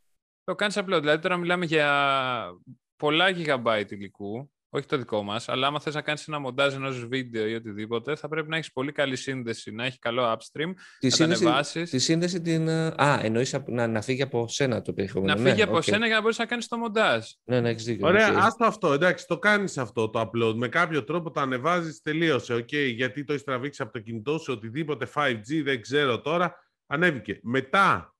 [0.43, 1.00] Το κάνεις upload.
[1.00, 2.62] Δηλαδή τώρα μιλάμε για
[2.95, 7.08] πολλά gigabyte υλικού, όχι το δικό μας, αλλά άμα θες να κάνεις ένα μοντάζ ενός
[7.08, 11.08] βίντεο ή οτιδήποτε, θα πρέπει να έχεις πολύ καλή σύνδεση, να έχει καλό upstream, τη
[11.08, 11.90] να σύνδεση, τα ανεβάσεις.
[11.90, 12.70] Τη σύνδεση την...
[12.70, 15.34] Α, εννοείς να, να φύγει από σένα το περιεχόμενο.
[15.34, 15.84] Να φύγει ναι, από okay.
[15.84, 17.26] σένα για να μπορείς να κάνεις το μοντάζ.
[17.44, 18.08] Ναι, ναι, έχεις δίκιο.
[18.08, 18.40] Ωραία, okay.
[18.40, 20.54] άστο αυτό, εντάξει, το κάνεις αυτό το upload.
[20.56, 24.54] Με κάποιο τρόπο το ανεβάζεις, τελείωσε, okay, γιατί το έχεις τραβήξει από το κινητό σου,
[24.54, 26.56] οτιδήποτε 5G, δεν ξέρω τώρα,
[26.88, 27.40] ανέβηκε.
[27.44, 28.16] Μετά,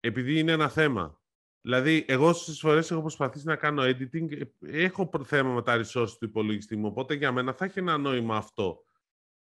[0.00, 1.19] επειδή είναι ένα θέμα,
[1.62, 4.40] Δηλαδή, εγώ στις φορές έχω προσπαθήσει να κάνω editing.
[4.60, 6.86] Έχω θέμα με τα resources του υπολογιστή μου.
[6.86, 8.84] Οπότε για μένα θα έχει ένα νόημα αυτό.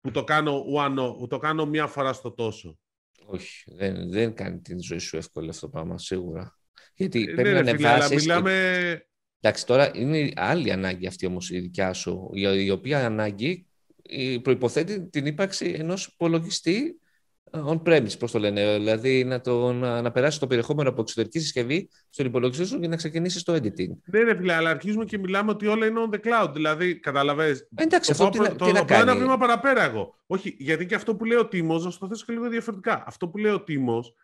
[0.01, 2.79] Που το κάνω, one, που το κάνω μία φορά στο τόσο.
[3.25, 6.57] Όχι, δεν, δεν κάνει την ζωή σου εύκολη αυτό το πράγμα, σίγουρα.
[6.93, 8.21] Γιατί ε, πρέπει ναι, να ανεβάσεις.
[8.21, 9.03] Μιλάμε...
[9.39, 13.67] Εντάξει, τώρα είναι άλλη ανάγκη αυτή όμως η δικιά σου, η οποία ανάγκη
[14.41, 16.99] προϋποθέτει την ύπαρξη ενός υπολογιστή
[17.51, 21.89] on-premise, πώς το λένε, δηλαδή να, το, να, να περάσει το περιεχόμενο από εξωτερική συσκευή
[22.09, 23.89] στον υπολογιστή σου και να ξεκινήσεις το editing.
[24.05, 26.53] Ναι, ναι, φίλε, αλλά αρχίζουμε και μιλάμε ότι όλα είναι on the cloud.
[26.53, 27.67] Δηλαδή, καταλαβαίνεις.
[27.75, 29.01] Εντάξει, το αυτό πάω, τι, το, τι να κάνει.
[29.01, 30.15] ένα βήμα παραπέρα εγώ.
[30.25, 33.03] Όχι, γιατί και αυτό που λέει ο Τίμος, να το θέσω και λίγο διαφορετικά.
[33.07, 34.15] Αυτό που λέει ο Τίμος,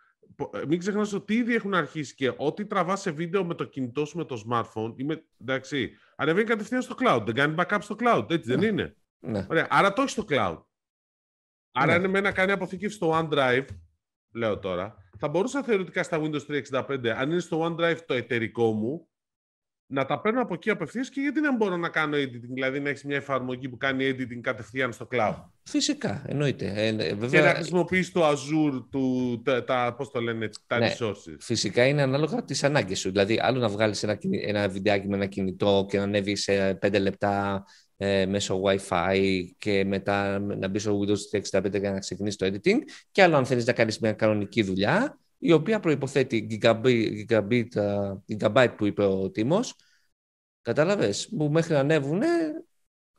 [0.54, 4.06] ε, μην ξεχνάς ότι ήδη έχουν αρχίσει και ό,τι τραβάς σε βίντεο με το κινητό
[4.06, 7.22] σου, με το smartphone, είμαι, εντάξει, ανεβαίνει κατευθείαν στο cloud.
[7.26, 8.66] Δεν κάνει backup στο cloud, έτσι δεν ναι.
[8.66, 9.46] είναι; Ναι.
[9.50, 10.58] Ωραία, άρα το έχεις στο cloud.
[11.78, 11.98] Άρα, ναι.
[11.98, 13.66] είναι με να κάνει αποθήκευση στο OneDrive,
[14.32, 19.08] λέω τώρα, θα μπορούσα θεωρητικά στα Windows 365, αν είναι στο OneDrive το εταιρικό μου,
[19.88, 22.90] να τα παίρνω από εκεί απευθείας και γιατί δεν μπορώ να κάνω editing, δηλαδή να
[22.90, 25.36] έχεις μια εφαρμογή που κάνει editing κατευθείαν στο cloud.
[25.64, 26.74] Φυσικά, εννοείται.
[26.76, 27.42] Ε, ε βέβαια...
[27.42, 31.36] Και να χρησιμοποιήσει το Azure, του, τα, τα, πώς το λένε, τα ναι, resources.
[31.40, 33.10] Φυσικά είναι ανάλογα τις ανάγκες σου.
[33.10, 37.00] Δηλαδή, άλλο να βγάλεις ένα, ένα βιντεάκι με ένα κινητό και να ανέβεις σε 5
[37.00, 37.66] λεπτά
[37.98, 42.78] ε, μέσω Wi-Fi και μετά να μπει στο Windows 365 για να ξεκινήσει το editing
[43.12, 47.68] και άλλο αν θέλεις να κάνεις μια κανονική δουλειά η οποία προϋποθέτει gigabit, gigabit,
[48.28, 49.76] gigabyte που είπε ο Τίμος
[50.62, 52.22] κατάλαβες; Που μέχρι να ανέβουν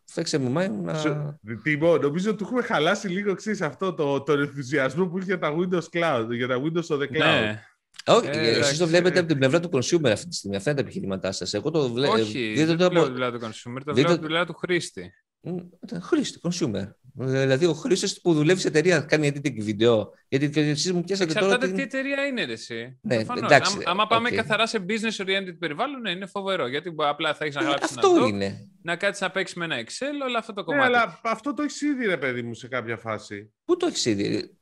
[0.08, 1.38] Φέξε μου μάι να...
[1.62, 5.56] Τίμο, νομίζω ότι έχουμε χαλάσει λίγο ξέρεις, αυτό το, το ενθουσιασμό που είχε για τα
[5.56, 7.40] Windows Cloud, για τα Windows on the Cloud.
[7.40, 7.62] Ναι.
[8.06, 10.56] Όχι, ε, εσείς το βλέπετε από την πλευρά του consumer αυτή τη στιγμή.
[10.56, 11.54] Αυτά είναι τα επιχειρήματά σας.
[11.54, 12.12] Εγώ το βλέπω.
[12.12, 13.38] Όχι, δεν το βλέπω από...
[13.38, 15.12] του consumer, το βλέπω από την πλευρά του χρήστη.
[16.00, 16.88] Χρήστη, consumer.
[17.14, 20.12] Δηλαδή ο χρήστη που δουλεύει σε εταιρεία κάνει editing βίντεο.
[20.28, 21.46] Γιατί εσείς μου πιάσατε τώρα.
[21.46, 22.98] Εξαρτάται τι εταιρεία είναι, εσύ.
[23.02, 24.34] Ναι, εντάξει, άμα πάμε okay.
[24.34, 26.66] καθαρά σε business oriented περιβάλλον, ναι, είναι φοβερό.
[26.66, 28.70] Γιατί απλά θα έχεις να ε, γράψεις αυτό ένα είναι.
[28.82, 30.90] να κάτσεις να παίξεις με ένα Excel, όλο αυτό το ναι, κομμάτι.
[30.90, 33.52] Ναι, αλλά αυτό το έχεις ήδη, ρε παιδί μου, σε κάποια φάση.
[33.64, 34.55] Πού το έχεις ήδη;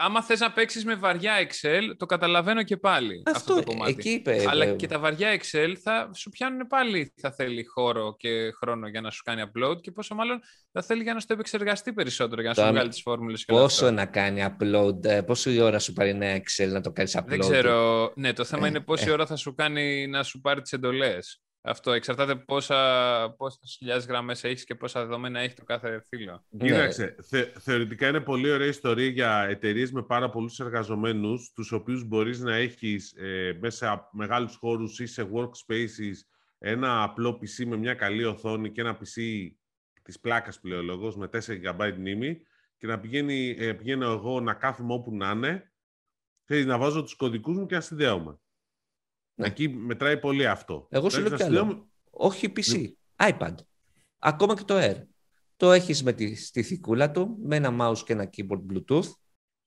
[0.00, 3.90] Άμα θες να παίξεις με βαριά Excel, το καταλαβαίνω και πάλι αυτό, αυτό το κομμάτι.
[3.90, 8.50] Εκεί είπε, Αλλά και τα βαριά Excel θα σου πιάνουν πάλι, θα θέλει χώρο και
[8.50, 10.40] χρόνο για να σου κάνει upload και πόσο μάλλον
[10.72, 13.44] θα θέλει για να στο επεξεργαστεί περισσότερο, για να σου βγάλει τις φόρμουλες.
[13.44, 17.16] Και πόσο να κάνει upload, ε, πόση ώρα σου πάρει ένα Excel να το κάνεις
[17.18, 19.10] upload; Δεν ξέρω, ναι, το θέμα ε, είναι πόση ε.
[19.10, 21.42] ώρα θα σου κάνει να σου πάρει τις εντολές.
[21.60, 26.44] Αυτό εξαρτάται πόσα, πόσες χιλιάδες γραμμές έχεις και πόσα δεδομένα έχει το κάθε φύλλο.
[26.58, 32.04] Κοίταξε, θε, θεωρητικά είναι πολύ ωραία ιστορία για εταιρείες με πάρα πολλούς εργαζομένους, τους οποίους
[32.04, 36.14] μπορείς να έχεις ε, μέσα από μεγάλους χώρους ή σε workspaces
[36.58, 39.48] ένα απλό PC με μια καλή οθόνη και ένα PC
[40.02, 42.40] της πλάκας πλέον με 4 GB μνήμη
[42.76, 45.72] και να πηγαίνει, ε, πηγαίνω εγώ να κάθομαι όπου να είναι,
[46.44, 48.38] θέλει να βάζω τους κωδικούς μου και να συνδέομαι.
[49.38, 49.46] Ναι.
[49.46, 50.86] Εκεί μετράει πολύ αυτό.
[50.90, 51.88] Εγώ σου λέω κι άλλο.
[52.10, 52.88] Όχι PC, ναι.
[53.16, 53.54] iPad.
[54.18, 55.02] Ακόμα και το Air.
[55.56, 59.10] Το έχεις με τη, στη θηκούλα του, με ένα mouse και ένα keyboard Bluetooth.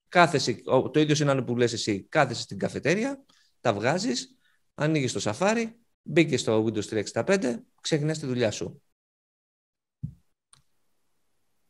[0.07, 3.25] Κάθεσαι, το ίδιο είναι που λες εσύ, κάθεσαι στην καφετέρια,
[3.59, 4.37] τα βγάζεις,
[4.73, 5.65] ανοίγεις το Safari,
[6.01, 8.81] μπήκες στο Windows 365, ξεκινάς τη δουλειά σου.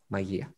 [0.06, 0.56] Μαγεία.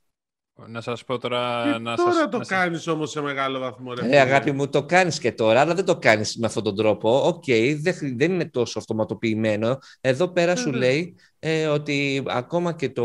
[0.56, 1.64] Να σας πω τώρα...
[1.64, 3.94] Και να τώρα σας, το να κάνεις όμως σε μεγάλο βαθμό.
[3.94, 6.76] Ρε, ε, αγάπη μου, το κάνεις και τώρα, αλλά δεν το κάνεις με αυτόν τον
[6.76, 7.28] τρόπο.
[7.28, 9.78] OK, okay, δεν, δεν είναι τόσο αυτοματοποιημένο.
[10.02, 13.04] Εδώ πέρα σου λέει ε, ότι ακόμα και το,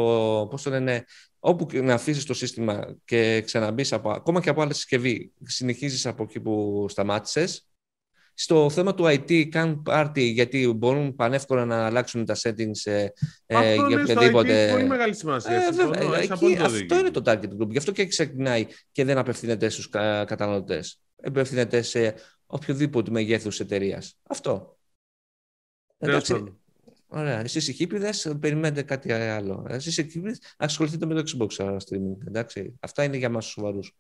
[0.50, 1.04] πώς το λένε,
[1.38, 6.40] όπου να αφήσεις το σύστημα και ξαναμπείς ακόμα και από άλλη συσκευή, συνεχίζεις από εκεί
[6.40, 7.67] που σταμάτησες,
[8.40, 13.09] στο θέμα του IT κάνουν πάρτι γιατί μπορούν πανεύκολα να αλλάξουν τα settings ε,
[13.46, 14.62] ε για οποιαδήποτε.
[14.62, 15.66] Αυτό πολύ μεγάλη σημασία.
[15.66, 17.68] Ε, βέβαια, εκεί, αυτό είναι το target group.
[17.68, 21.01] Γι' αυτό και ξεκινάει και δεν απευθύνεται στους καταναλωτές.
[21.22, 22.14] Απευθύνεται σε
[22.46, 24.18] οποιοδήποτε μεγέθους εταιρείας.
[24.22, 24.79] Αυτό.
[25.98, 26.59] Εντάξει.
[27.07, 27.40] Ωραία.
[27.40, 29.66] Εσείς οι χίπηδες περιμένετε κάτι άλλο.
[29.68, 32.27] Εσείς οι χίπηδες ασχοληθείτε με το Xbox streaming.
[32.27, 32.74] Εντάξει.
[32.81, 33.96] Αυτά είναι για μας σοβαρούς.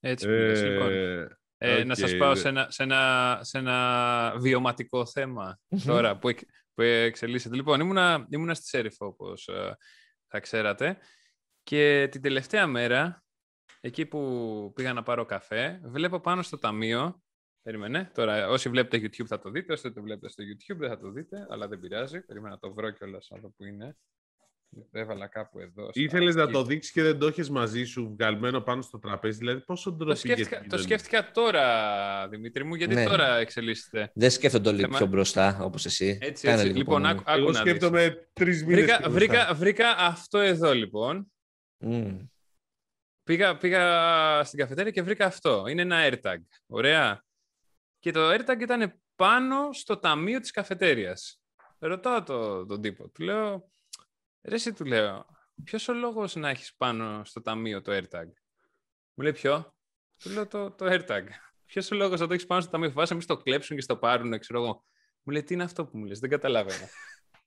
[0.00, 1.26] Έτσι ε,
[1.58, 1.80] λοιπόν.
[1.80, 6.30] Ε, Να σας πάω σε ένα, σε ένα, σε ένα βιωματικό θέμα τώρα που,
[6.74, 7.54] που εξελίσσεται.
[7.56, 9.76] Λοιπόν, ήμουνα, ήμουνα στη Σέριφο, όπως ε,
[10.26, 10.98] θα ξέρατε,
[11.62, 13.22] και την τελευταία μέρα,
[13.80, 17.22] εκεί που πήγα να πάρω καφέ, βλέπω πάνω στο ταμείο,
[17.62, 20.88] περίμενε, τώρα όσοι βλέπετε YouTube θα το δείτε, όσοι δεν το βλέπετε στο YouTube δεν
[20.88, 23.96] θα το δείτε, αλλά δεν πειράζει, περίμενα να το βρω κιόλας εδώ που είναι.
[24.70, 25.90] Το έβαλα κάπου εδώ.
[25.92, 29.38] Ήθελες να το δείξεις και δεν το έχεις μαζί σου βγαλμένο πάνω στο τραπέζι.
[29.38, 30.12] Δηλαδή, πόσο ντροπή.
[30.12, 33.04] Το σκέφτηκα, το σκέφτηκα τώρα, Δημήτρη μου, γιατί ναι.
[33.04, 34.10] τώρα εξελίσσεται.
[34.14, 36.18] Δεν σκέφτονται λίγο πιο μπροστά, όπως εσύ.
[36.20, 36.66] Έτσι, έτσι.
[36.66, 38.84] Λοιπόν, άκου, άκου Εγώ σκέφτομαι τρεις μήνες.
[38.84, 41.32] Βρήκα, βρήκα, βρήκα, αυτό εδώ, λοιπόν.
[41.84, 42.28] Mm.
[43.22, 45.64] Πήγα, πήγα στην καφετέρια και βρήκα αυτό.
[45.68, 46.38] Είναι ένα AirTag.
[46.66, 47.24] Ωραία.
[47.98, 51.40] Και το AirTag ήταν πάνω στο ταμείο της καφετέριας.
[51.78, 53.08] Ρωτάω το, τον τύπο.
[53.08, 53.70] Του λέω,
[54.42, 55.26] Ρε εσύ του λέω,
[55.64, 58.26] ποιος ο λόγος να έχεις πάνω στο ταμείο το AirTag;
[59.14, 59.74] Μου λέει ποιο;
[60.18, 61.24] Του λέω το, το AirTag.
[61.66, 63.96] Ποιος ο λόγος να το έχεις πάνω στο ταμείο; Φοβάσαι εμείς το κλέψουν και στο
[63.96, 64.84] πάρουν, ξέρω εγώ.
[65.22, 66.86] Μου λέει τι είναι αυτό που μου λες, δεν καταλαβαίνω.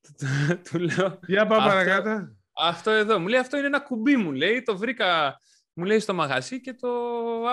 [0.69, 1.19] του λέω.
[1.27, 2.35] Για πάμε παρακάτω.
[2.53, 3.19] Αυτό εδώ.
[3.19, 4.61] Μου λέει αυτό είναι ένα κουμπί μου λέει.
[4.61, 5.39] Το βρήκα
[5.73, 6.89] μου λέει στο μαγαζί και το.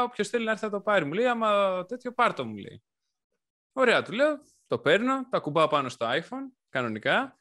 [0.02, 1.04] Όποιος θέλει να έρθει να το πάρει.
[1.04, 2.82] Μου λέει άμα τέτοιο πάρτο μου λέει.
[3.72, 4.44] Ωραία, του λέω.
[4.66, 7.37] Το παίρνω, το ακουμπάω πάνω στο iPhone κανονικά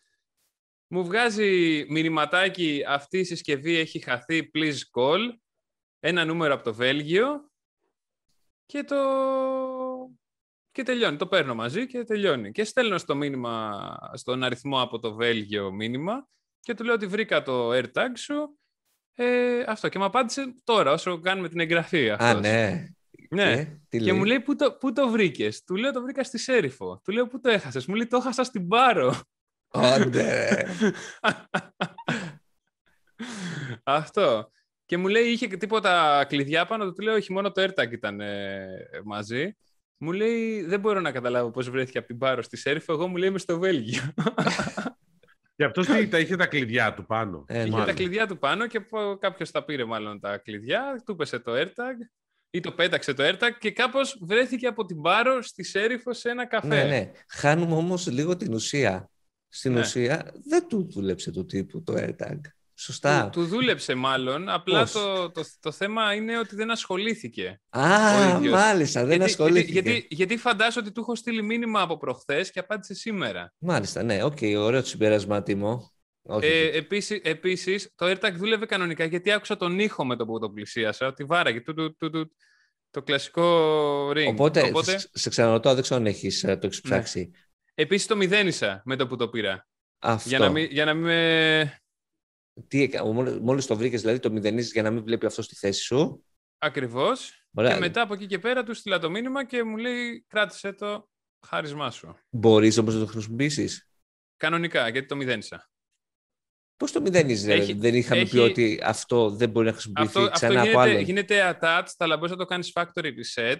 [0.87, 5.19] μου βγάζει μηνυματάκι αυτή η συσκευή έχει χαθεί, please call,
[5.99, 7.49] ένα νούμερο από το Βέλγιο
[8.65, 8.97] και το...
[10.71, 11.17] Και τελειώνει.
[11.17, 12.51] Το παίρνω μαζί και τελειώνει.
[12.51, 16.27] Και στέλνω στο μήνυμα, στον αριθμό από το Βέλγιο μήνυμα
[16.59, 18.57] και του λέω ότι βρήκα το AirTag σου.
[19.13, 19.89] Ε, αυτό.
[19.89, 22.09] Και μου απάντησε τώρα, όσο κάνουμε την εγγραφή.
[22.09, 22.29] Αυτός.
[22.29, 22.87] Α, ναι.
[23.29, 23.79] Ναι.
[23.89, 27.01] και μου λέει, πού το, πού το βρήκες; Του λέω, το βρήκα στη Σέριφο.
[27.03, 29.15] Του λέω, πού το έχασες; Μου λέει, το έχασα στην Πάρο.
[29.69, 30.65] Άντε.
[33.83, 34.51] Αυτό.
[34.85, 38.67] Και μου λέει, είχε τίποτα κλειδιά πάνω, του λέω, όχι μόνο το AirTag ήταν ε,
[39.03, 39.57] μαζί.
[39.97, 43.15] Μου λέει, δεν μπορώ να καταλάβω πώς βρέθηκε από την Πάρο στη Σέριφο, εγώ μου
[43.15, 44.13] λέει είμαι στο Βέλγιο.
[45.55, 47.45] Και αυτός τι, τα είχε τα κλειδιά του πάνω.
[47.47, 48.81] Ε, είχε τα κλειδιά του πάνω και
[49.19, 51.95] κάποιος τα πήρε μάλλον τα κλειδιά, του πέσε το AirTag
[52.49, 56.45] ή το πέταξε το AirTag και κάπως βρέθηκε από την Πάρο στη Σέριφο σε ένα
[56.45, 56.67] καφέ.
[56.67, 57.11] Ναι, ναι.
[57.29, 59.09] Χάνουμε όμως λίγο την ουσία
[59.57, 59.79] στην ναι.
[59.79, 62.39] ουσία δεν του δούλεψε του τύπου το AirTag.
[62.79, 63.29] Σωστά.
[63.29, 67.61] Του, του δούλεψε μάλλον, απλά το, το, το, θέμα είναι ότι δεν ασχολήθηκε.
[67.69, 69.71] Α, μάλιστα, δεν γιατί, ασχολήθηκε.
[69.71, 73.53] Γιατί, γιατί, γιατί φαντάζομαι ότι του έχω στείλει μήνυμα από προχθές και απάντησε σήμερα.
[73.57, 75.91] Μάλιστα, ναι, OK, okay, ωραίο το συμπέρασμα, Τίμο.
[76.41, 80.49] Ε, επίσης, επίσης, το AirTag δούλευε κανονικά γιατί άκουσα τον ήχο με το που το
[80.49, 82.31] πλησίασα, ότι βάραγε του, του, του, του,
[82.91, 84.27] το κλασικό ring.
[84.27, 85.09] Οπότε, Οπότε...
[85.11, 87.29] σε ξαναρωτώ, δεν ξέρω αν έχεις, ε, το έχεις ναι.
[87.77, 87.81] Ψάξει.
[87.81, 89.67] Επίσης το μηδένισα με το που το πήρα.
[89.99, 90.29] Αυτό.
[90.29, 91.81] Για να μην, για να μην με...
[92.67, 92.89] Τι
[93.41, 96.25] μόλις το βρήκες, δηλαδή το μηδενίζεις για να μην βλέπει αυτό στη θέση σου.
[96.57, 97.47] Ακριβώς.
[97.55, 101.09] Και μετά από εκεί και πέρα του έστειλα το μήνυμα και μου λέει κράτησε το
[101.47, 102.17] χάρισμά σου.
[102.29, 103.89] Μπορείς όμως να το χρησιμοποιήσεις.
[104.37, 105.69] Κανονικά, γιατί το μηδένισα.
[106.75, 108.31] Πώς το μηδενίζει, δηλαδή, δεν είχαμε έχει...
[108.31, 110.99] πει ότι αυτό δεν μπορεί να χρησιμοποιηθεί αυτό, ξανά αυτό από άλλο.
[110.99, 113.57] Γίνεται attached, αλλά μπορεί να το κάνεις factory reset.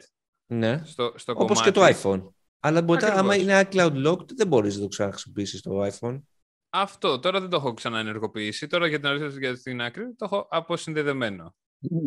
[0.53, 0.81] Ναι.
[0.85, 2.27] Στο, στο Όπως και το iPhone.
[2.59, 3.21] Αλλά μπορεί, Ακριβώς.
[3.21, 6.21] άμα είναι iCloud locked, δεν μπορείς να το ξαναχρησιμοποιήσεις στο iPhone.
[6.69, 7.19] Αυτό.
[7.19, 8.67] Τώρα δεν το έχω ξαναενεργοποιήσει.
[8.67, 11.55] Τώρα για την, αλήθεια, για την άκρη το έχω αποσυνδεδεμένο.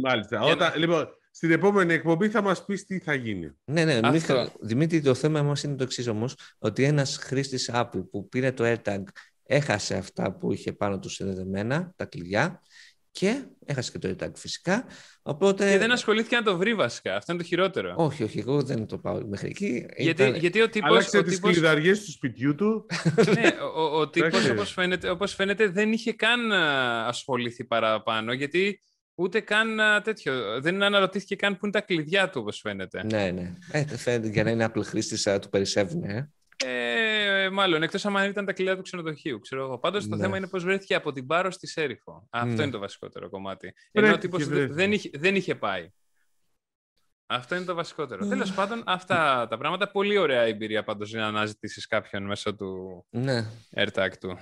[0.03, 0.39] Μάλιστα.
[0.43, 3.51] Για Όταν, λοιπόν, στην επόμενη εκπομπή θα μας πεις τι θα γίνει.
[3.65, 3.93] Ναι, ναι.
[3.95, 4.11] Αυτό.
[4.11, 8.53] Μίχα, Δημήτρη, το θέμα μας είναι το εξής όμως, ότι ένας χρήστης Apple που πήρε
[8.53, 9.03] το AirTag
[9.43, 12.63] έχασε αυτά που είχε πάνω του συνδεδεμένα, τα κλειδιά,
[13.11, 14.85] και έχασε και το AirTag φυσικά.
[15.23, 15.71] Οπότε...
[15.71, 17.17] Και δεν ασχολήθηκε να το βρει βασικά.
[17.17, 17.95] Αυτό είναι το χειρότερο.
[17.97, 19.87] Όχι, όχι, εγώ δεν το πάω μέχρι εκεί.
[19.97, 22.87] γιατί, Ήταν- γιατί ο τύπος, Άλλαξε ο τις τύπος, κλειδαριές του σπιτιού του.
[23.35, 24.51] ναι, ο, ο, ο τύπος Εντάξει.
[24.51, 28.81] όπως, φαίνεται, όπως φαίνεται δεν είχε καν α, ασχοληθεί παραπάνω γιατί
[29.15, 33.05] ούτε καν α, τέτοιο, δεν αναρωτήθηκε καν που είναι τα κλειδιά του όπως φαίνεται.
[33.05, 33.55] Ναι, ναι.
[33.73, 36.31] Ε, φαίνεται, για να είναι Apple χρήστης α, του περισσεύουν, ε.
[36.65, 39.79] Ε, μάλλον, εκτός άμα ήταν τα κλειδιά του ξενοδοχείου, ξέρω εγώ.
[39.79, 40.23] Πάντως το Ναι.
[40.23, 42.27] θέμα είναι πώς βρέθηκε από την Πάρο στη Σέριφο.
[42.31, 42.63] Αυτό Ναι.
[42.63, 43.67] είναι το βασικότερο κομμάτι.
[43.93, 44.73] Ενώ ο Βρέθηκε, τύπος δε- βρέθηκε.
[44.75, 45.91] δεν είχε, δεν είχε πάει.
[47.27, 48.27] Αυτό είναι το βασικότερο.
[48.27, 48.29] Mm.
[48.29, 49.91] Τέλος πάντων, αυτά τα πράγματα.
[49.91, 53.47] Πολύ ωραία εμπειρία πάντως για να αναζητήσεις κάποιον μέσω του Ναι.
[53.77, 54.39] AirTag του.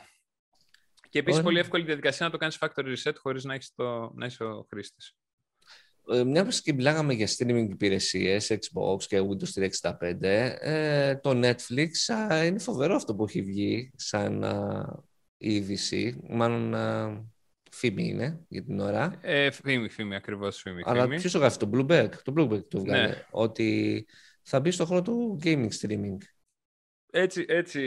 [1.10, 1.42] Και επίσης Ωραία.
[1.42, 4.66] πολύ εύκολη διαδικασία να το κάνεις factory reset χωρίς να, έχεις το, να είσαι ο
[4.70, 5.14] χρήστης.
[6.10, 12.14] Ε, Μια που και μιλάγαμε για streaming υπηρεσίες, Xbox και Windows 365, ε, το Netflix
[12.14, 14.86] α, είναι φοβερό αυτό που έχει βγει σαν α,
[15.36, 16.20] είδηση.
[16.28, 17.24] Μάλλον α,
[17.70, 19.18] φήμη είναι για την ώρα.
[19.20, 20.82] Ε, φήμη, φήμη, ακριβώς φήμη.
[20.84, 21.16] Αλλά φήμη.
[21.16, 22.10] ποιος το γράφει, το Bloomberg.
[22.24, 23.06] Το Bloomberg το βγάλε.
[23.06, 23.26] Ναι.
[23.30, 24.06] Ότι
[24.42, 26.16] θα μπει στο χώρο του gaming streaming.
[27.10, 27.80] Έτσι, έτσι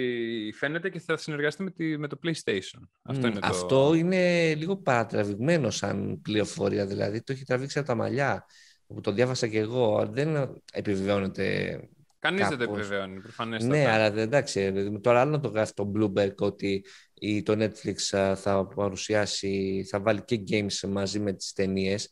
[0.53, 2.79] φαίνεται και θα συνεργαστεί με, τη, με το PlayStation.
[3.01, 3.47] Αυτό Μμ, είναι το...
[3.47, 8.45] αυτό είναι λίγο παρατραβηγμένο σαν πληροφορία, δηλαδή το έχει τραβήξει από τα μαλλιά.
[8.87, 11.79] Που το διάβασα και εγώ, δεν επιβεβαιώνεται
[12.19, 12.79] Κανείς δεν το κάπως.
[12.79, 13.75] επιβεβαιώνει, προφανέστατα.
[13.75, 16.85] Ναι, αλλά δεν- εντάξει, ρε παιδί μου, τώρα άλλο να το γράφει το Bloomberg ότι
[17.13, 22.09] η, το Netflix α, θα παρουσιάσει, θα βάλει και games μαζί με τις ταινίες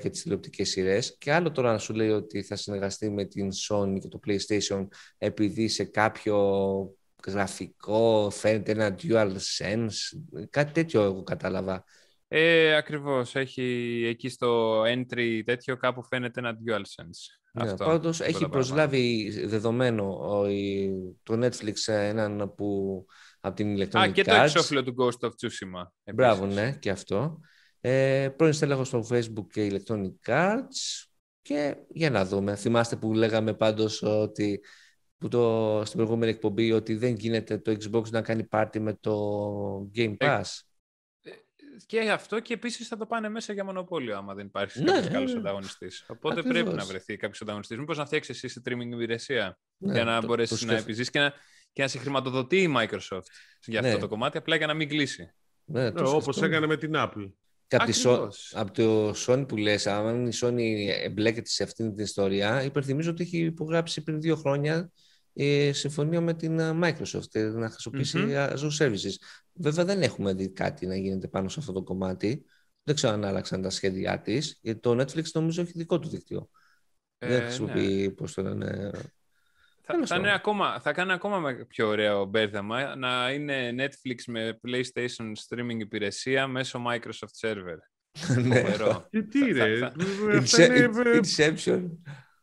[0.00, 3.48] και τις τηλεοπτικές σειρές και άλλο τώρα να σου λέει ότι θα συνεργαστεί με την
[3.68, 4.86] Sony και το PlayStation
[5.18, 6.90] επειδή σε κάποιο
[7.26, 10.18] γραφικό φαίνεται ένα dual sense,
[10.50, 11.84] κάτι τέτοιο εγώ κατάλαβα.
[12.28, 13.34] Ε, ακριβώς.
[13.34, 17.38] Έχει εκεί στο entry τέτοιο κάπου φαίνεται ένα DualSense.
[17.52, 17.84] Ναι, Αυτό.
[17.84, 18.52] πάντως Τίποτα έχει παραπάνω.
[18.64, 23.04] προσλάβει δεδομένο ο, η- το Netflix ε, έναν που
[23.40, 24.42] από την Electronic Α, και το Arts.
[24.42, 26.12] εξώφυλλο του Ghost of Tsushima.
[26.14, 26.62] Μπράβο, επίσης.
[26.62, 27.40] ναι, και αυτό.
[27.88, 31.04] Ε, πρώην στέλεχος στο Facebook και Electronic Arts.
[31.42, 32.56] Και για να δούμε.
[32.56, 34.60] Θυμάστε που λέγαμε πάντως ότι
[35.18, 39.14] που το, στην προηγούμενη εκπομπή ότι δεν γίνεται το Xbox να κάνει πάρτι με το
[39.94, 40.42] Game Ε, Pass;
[41.86, 45.08] Και αυτό και επίσης θα το πάνε μέσα για μονοπόλιο άμα δεν υπάρχει Ναι, κάποιος
[45.12, 45.38] καλός ναι.
[45.38, 46.04] ανταγωνιστής.
[46.08, 46.62] Οπότε Ακριβώς.
[46.62, 47.78] πρέπει να βρεθεί κάποιος ανταγωνιστής.
[47.78, 51.10] Μήπως να φτιάξει εσύ streaming υπηρεσία Ναι, για να το- μπορέσεις το να σκέφ- επιζήσεις
[51.10, 51.32] και να,
[51.72, 53.26] και να σε χρηματοδοτεί η Microsoft
[53.66, 53.98] για αυτό Ναι.
[53.98, 55.32] το κομμάτι, απλά για να μην κλείσει.
[55.64, 56.50] Ναι, το Ε, όπως σκεφτόμουν.
[56.52, 57.32] έκανε με την Apple.
[57.68, 58.52] Και από, τη Sony- Ακριβώς.
[58.56, 63.22] από το Sony που λες, αν η Sony εμπλέκεται σε αυτήν την ιστορία, υπενθυμίζω ότι
[63.22, 64.90] έχει υπογράψει πριν δύο χρόνια
[65.32, 68.30] ε, συμφωνία με την ε, Microsoft ε, να χρησιμοποιήσει Μμμ.
[68.32, 69.14] Azure Services.
[69.52, 72.44] Βέβαια δεν έχουμε δει κάτι να γίνεται πάνω σε αυτό το κομμάτι.
[72.82, 74.58] Δεν ξέρω αν άλλαξαν τα σχέδιά της.
[74.62, 76.50] Γιατί το Netflix νομίζω έχει δικό του δίκτυο.
[77.18, 77.44] Ε, δεν ναι.
[77.44, 78.90] χρησιμοποιεί, πώς το λένε.
[79.88, 80.38] Θα, Τέλος θα, είναι πάντων.
[80.40, 86.46] ακόμα, θα κάνει ακόμα με- πιο ωραίο μπέρδεμα να είναι Netflix με PlayStation streaming υπηρεσία
[86.46, 87.76] μέσω Microsoft Server.
[88.42, 88.60] Ναι.
[88.60, 89.06] Φοβερό.
[89.10, 89.92] Και τι Θα- ρε, θα-
[90.38, 91.18] αυτά είναι, Ince- ε,
[91.54, 91.82] Inception.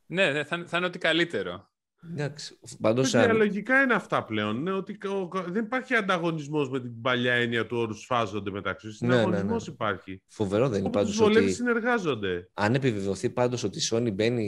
[0.05, 1.71] ναι, ναι, θα, θα είναι ό,τι καλύτερο.
[2.11, 2.59] Εντάξει.
[2.81, 4.61] Πάντως, παιδιά, α, λογικά είναι αυτά πλέον.
[4.63, 8.99] Ναι, ότι ο- δεν υπάρχει ανταγωνισμός με την παλιά έννοια του όρους σφάζονται μεταξύ τους.
[9.01, 9.21] Ναι, ναι, ναι.
[9.21, 10.21] Συναγωνισμός υπάρχει.
[10.27, 12.49] φοβερό δεν είναι Όπου τους πάντως βολεύει ότι συνεργάζονται.
[12.53, 14.47] αν επιβεβαιωθεί πάντως ότι η Sony μπαίνει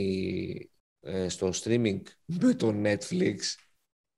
[0.60, 0.70] ε,
[1.28, 3.38] στο streaming με το Netflix,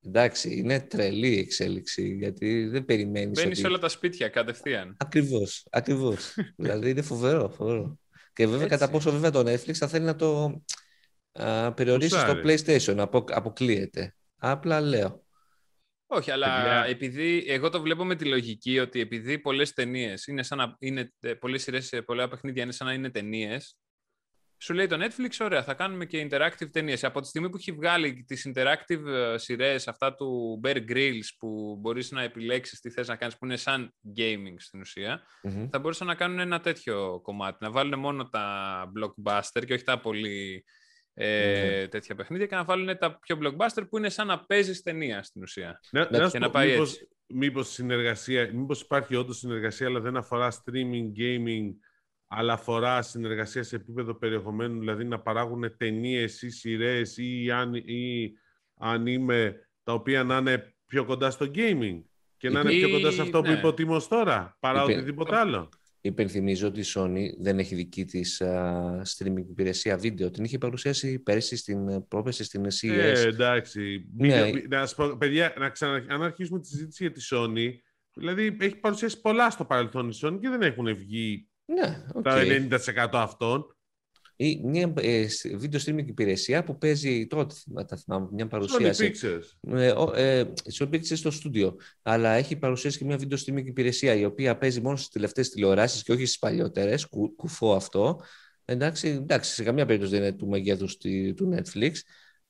[0.06, 3.60] εντάξει, είναι τρελή η εξέλιξη, γιατί δεν περιμένεις Μπαίνεις ότι...
[3.60, 4.96] σε όλα τα σπίτια κατευθείαν.
[5.00, 6.36] Ακριβώς, ακριβώς.
[6.58, 8.00] δηλαδή είναι φοβερό, φοβερό.
[8.34, 8.78] Και βέβαια Έτσι.
[8.78, 10.62] κατά πόσο βέβαια το Netflix θα θέλει να το
[11.32, 12.64] α, περιορίσει στο Πουσάρει.
[12.66, 14.16] PlayStation, απο, αποκλείεται.
[14.38, 15.26] Απλά λέω.
[16.08, 16.86] Όχι, αλλά Παιδιά.
[16.88, 21.14] επειδή εγώ το βλέπω με τη λογική ότι επειδή πολλές ταινίες είναι σαν να είναι.
[21.40, 23.78] Πολλές σειρές, πολλά παιχνίδια είναι σαν να είναι ταινίες.
[24.60, 27.04] Σου λέει το Netflix, ωραία, θα κάνουμε και interactive ταινίες.
[27.04, 32.12] Από τη στιγμή που έχει βγάλει τις interactive σειρές, αυτά του Bear Grylls, που μπορείς
[32.12, 35.68] να επιλέξεις τι θες να κάνεις, που είναι σαν gaming στην ουσία, Μμμ.
[35.70, 37.58] θα μπορούσαν να κάνουν ένα τέτοιο κομμάτι.
[37.64, 40.66] Να βάλουν μόνο τα blockbuster και όχι τα πολύ
[41.14, 41.88] ε, Ναι.
[41.88, 45.42] τέτοια παιχνίδια και να βάλουν τα πιο blockbuster που είναι σαν να παίζεις ταινία στην
[45.42, 45.80] ουσία.
[45.92, 47.08] Να, Ναι, να σου και πω, να πάει μήπως, έτσι.
[47.28, 51.66] μήπως, συνεργασία, μήπως υπάρχει όντως συνεργασία, αλλά δεν αφορά streaming, gaming,
[52.28, 58.32] αλλά αφορά συνεργασία σε επίπεδο περιεχομένου, δηλαδή να παράγουν ταινίες ή σειρές ή, αν, ή
[58.78, 62.02] αν είμαι, τα οποία να είναι πιο κοντά στο gaming
[62.38, 63.58] και να είναι Ή- πιο κοντά σε αυτό που ναι.
[63.58, 65.70] είπε ο Τίμος τώρα, παρά Είπε- οτιδήποτε άλλο.
[66.02, 68.42] Υπενθυμίζω ότι η Sony δεν έχει δική της
[69.18, 70.32] streaming υπηρεσία βίντεο.
[70.32, 72.90] Την είχε παρουσιάσει πέρσι στην πρόπερσι στην CES.
[72.90, 74.10] Ε, εντάξει.
[74.18, 74.50] Ναι.
[74.70, 76.06] Να σας πω, παιδιά, να ξανα...
[76.08, 77.70] αν αρχίσουμε τη συζήτηση για τη Sony,
[78.14, 82.24] δηλαδή έχει παρουσιάσει πολλά στο παρελθόν η Sony και δεν έχουν βγει Ναι, οκ.
[82.24, 83.72] τα 90% αυτών.
[84.40, 89.12] Ή μια ε, βίντεο streaming υπηρεσία που παίζει τότε, θυμά- τα θυμάμαι, μια Sony παρουσίαση.
[89.14, 89.74] Pictures.
[89.80, 91.76] Ε, ο- ε, Sony Pictures στο στούντιο.
[92.02, 96.04] Αλλά έχει παρουσιάσει και μια βίντεο streaming υπηρεσία η οποία παίζει μόνο στις τελευταίες τηλεοράσεις
[96.04, 97.06] και όχι στις παλιότερες.
[97.06, 98.20] Κου, κουφό αυτό.
[98.66, 100.98] Εντάξει, εντάξει, σε καμία περίπτωση δεν είναι του μεγέθους
[101.36, 101.92] του Netflix.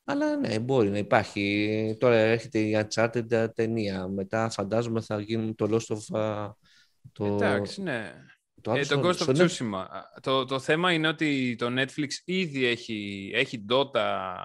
[0.03, 1.95] Αλλά ναι, μπορεί να υπάρχει.
[1.99, 4.07] Τώρα έρχεται η Uncharted ταινία.
[4.07, 6.20] Μετά φαντάζομαι θα γίνουν το Lost of.
[6.20, 6.51] α,
[7.11, 8.11] Το, Εντάξει, ναι.
[8.68, 9.86] Το άλλο Ε, το στο- Ghost στο of Net- Tsushima.
[10.22, 14.36] Το, το θέμα είναι ότι το Netflix ήδη έχει, έχει Dota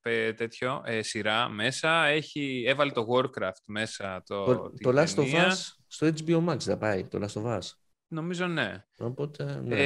[0.00, 4.22] πε- τέτοιο, ε, σειρά μέσα, έχει, έβαλε το Warcraft μέσα.
[4.26, 5.50] Το, Το, την το Last of ταινία.
[5.50, 7.04] Us στο HBO Max θα πάει.
[7.04, 7.68] Το Last of Us.
[8.08, 8.84] Νομίζω ναι.
[8.98, 9.76] Οπότε, ναι.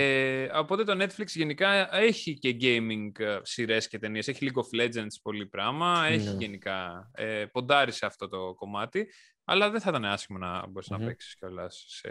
[0.42, 4.28] Ε, οπότε το Netflix γενικά έχει και gaming ε, σειρές και ταινίες.
[4.28, 6.06] Έχει League of Legends πολύ πράγμα.
[6.08, 6.36] Έχει Ναι.
[6.38, 9.08] γενικά ε, ποντάρει σε αυτό το κομμάτι.
[9.44, 10.98] Αλλά δεν θα ήταν άσχημο να μπορείς Μμμ.
[11.00, 12.08] να παίξεις κιόλας σε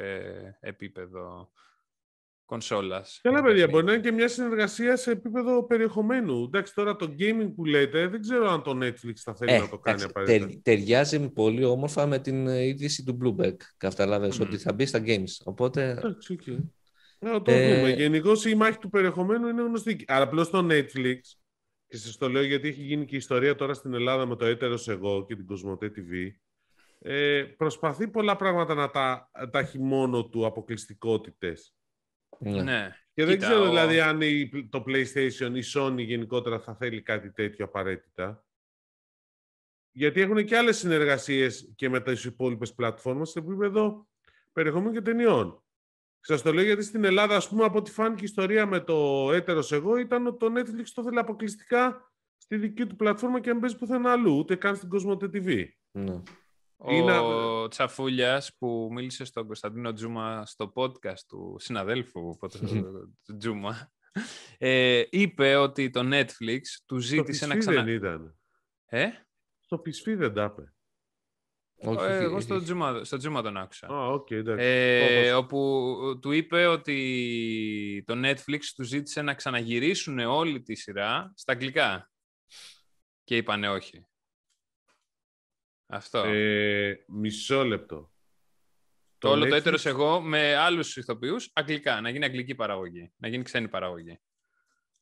[0.59, 1.51] επίπεδο
[2.45, 3.19] κονσόλας.
[3.23, 6.43] Καλά, παιδιά, μπορεί να είναι και μια συνεργασία σε επίπεδο περιεχομένου.
[6.43, 9.69] Εντάξει, τώρα το gaming που λέτε, δεν ξέρω αν το Netflix θα θέλει Ε, να
[9.69, 10.47] το κάνει εντάξει, απαραίτητα.
[10.47, 13.55] τερ- ταιριάζει πολύ όμορφα με την ε, είδηση του Bloomberg.
[13.77, 14.47] Καταλάβες Μμμ.
[14.47, 15.31] ότι θα μπει στα games.
[15.43, 16.41] Οπότε Εντάξει, οκ.
[17.19, 17.89] Να το Ε, δούμε.
[17.91, 20.03] Γενικώς η μάχη του περιεχομένου είναι γνωστή.
[20.07, 21.19] Αλλά απλώς το Netflix,
[21.87, 24.45] και σας το λέω γιατί έχει γίνει και η ιστορία τώρα στην Ελλάδα με το
[24.45, 26.31] έτερος εγώ και την Κοσμοτέ TV,
[26.99, 31.75] ε, προσπαθεί πολλά πράγματα να τα, τα έχει μόνο του αποκλειστικότητες.
[32.39, 32.61] ναι.
[32.63, 32.95] Ναι.
[33.13, 37.01] Και δεν Κοίτα, ξέρω ο- δηλαδή αν η, το PlayStation, η Sony γενικότερα θα θέλει
[37.01, 38.43] κάτι τέτοιο απαραίτητα.
[39.91, 44.07] Γιατί έχουν και άλλες συνεργασίες και με τις υπόλοιπες πλατφόρμες σε επίπεδο
[44.51, 45.63] περιεχομένου και ταινιών.
[46.19, 49.29] Σας το λέω γιατί στην Ελλάδα, ας πούμε, από ό,τι φάνηκε η ιστορία με το
[49.33, 53.59] έτερος εγώ, ήταν ότι το Netflix το θέλει αποκλειστικά στη δική του πλατφόρμα και δεν
[53.59, 55.65] παίζει πουθενά αλλού, ούτε καν στην Κοσμοτέ TV.
[55.91, 56.21] ναι.
[56.81, 62.59] Ο Είναι- Τσαφούλιας που μίλησε στον Κωνσταντίνο Τζούμα στο podcast του συναδέλφου πότε-
[63.25, 63.91] του Τζούμα
[64.57, 67.83] ε, είπε ότι το Netflix του Στο ζήτησε να PSV ξανα...
[67.83, 68.37] δεν ήταν.
[68.85, 69.07] Ε;
[69.59, 70.73] Στο PSV δεν τα είπε.
[71.81, 72.43] Όχι, Ε, όχι, εγώ όχι.
[72.43, 73.87] στο Τζούμα, στο Τζούμα τον άκουσα.
[73.87, 74.65] Α, οκ, εντάξει.
[74.65, 81.31] Ε, Όπως- όπου του είπε ότι το Netflix του ζήτησε να ξαναγυρίσουν όλη τη σειρά
[81.35, 82.11] στα αγγλικά.
[83.23, 84.05] Και είπανε όχι.
[85.91, 86.17] Αυτό.
[86.19, 88.11] Ε, μισό λεπτό.
[89.17, 92.01] το όλο το Netflix- έτερος εγώ με άλλους ηθοποιούς αγγλικά.
[92.01, 93.11] Να γίνει αγγλική παραγωγή.
[93.17, 94.19] Να γίνει ξένη παραγωγή.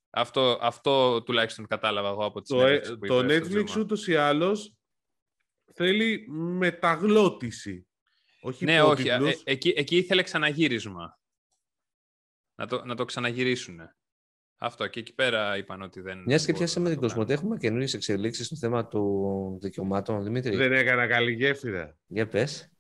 [0.10, 3.78] Αυτό, αυτό τουλάχιστον κατάλαβα εγώ από τις Το, ε, συνέντευξη που το είπες στο Netflix
[3.78, 3.82] Zuma.
[3.82, 4.76] ούτως ή άλλως
[5.74, 7.88] θέλει μεταγλώτηση.
[8.42, 9.02] Όχι Ναι, όχι.
[9.08, 9.32] υπότιτλους.
[9.44, 11.20] ε, εκεί, εκεί ήθελε ξαναγύρισμα.
[12.56, 13.80] Να το, να το ξαναγυρίσουν.
[14.58, 14.88] Αυτό.
[14.88, 16.24] Και εκεί πέρα είπαν ότι δεν.
[16.26, 17.26] Μιας και μπορούν πιάσαμε να την το κάνουν.
[17.26, 20.24] Κοσμοτέ, έχουμε καινούριες εξελίξεις στο θέμα των δικαιωμάτων.
[20.24, 21.97] Δημήτρη, Δεν έκανα καλή γέφυρα.
[22.08, 22.72] για πες.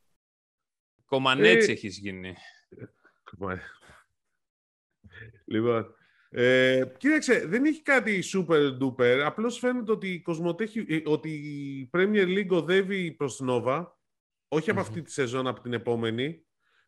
[1.05, 2.35] Κομμανέτσι Ε, έχεις γίνει.
[5.45, 5.95] λοιπόν,
[6.29, 9.21] ε, κοίταξε, δεν έχει κάτι super duper.
[9.25, 13.85] Απλώς φαίνεται ότι η, Κοσμοτέ έχει- ε, ότι η Premier League οδεύει προς Nova.
[14.47, 14.87] Όχι από Μμμ.
[14.87, 16.46] αυτή τη σεζόν, από την επόμενη.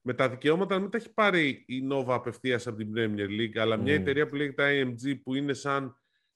[0.09, 3.57] Με τα δικαιώματα να μην τα έχει πάρει η Nova απευθείας από την Premier League,
[3.57, 3.99] αλλά μια Μμ.
[4.01, 5.95] εταιρεία που λέγεται IMG που είναι σαν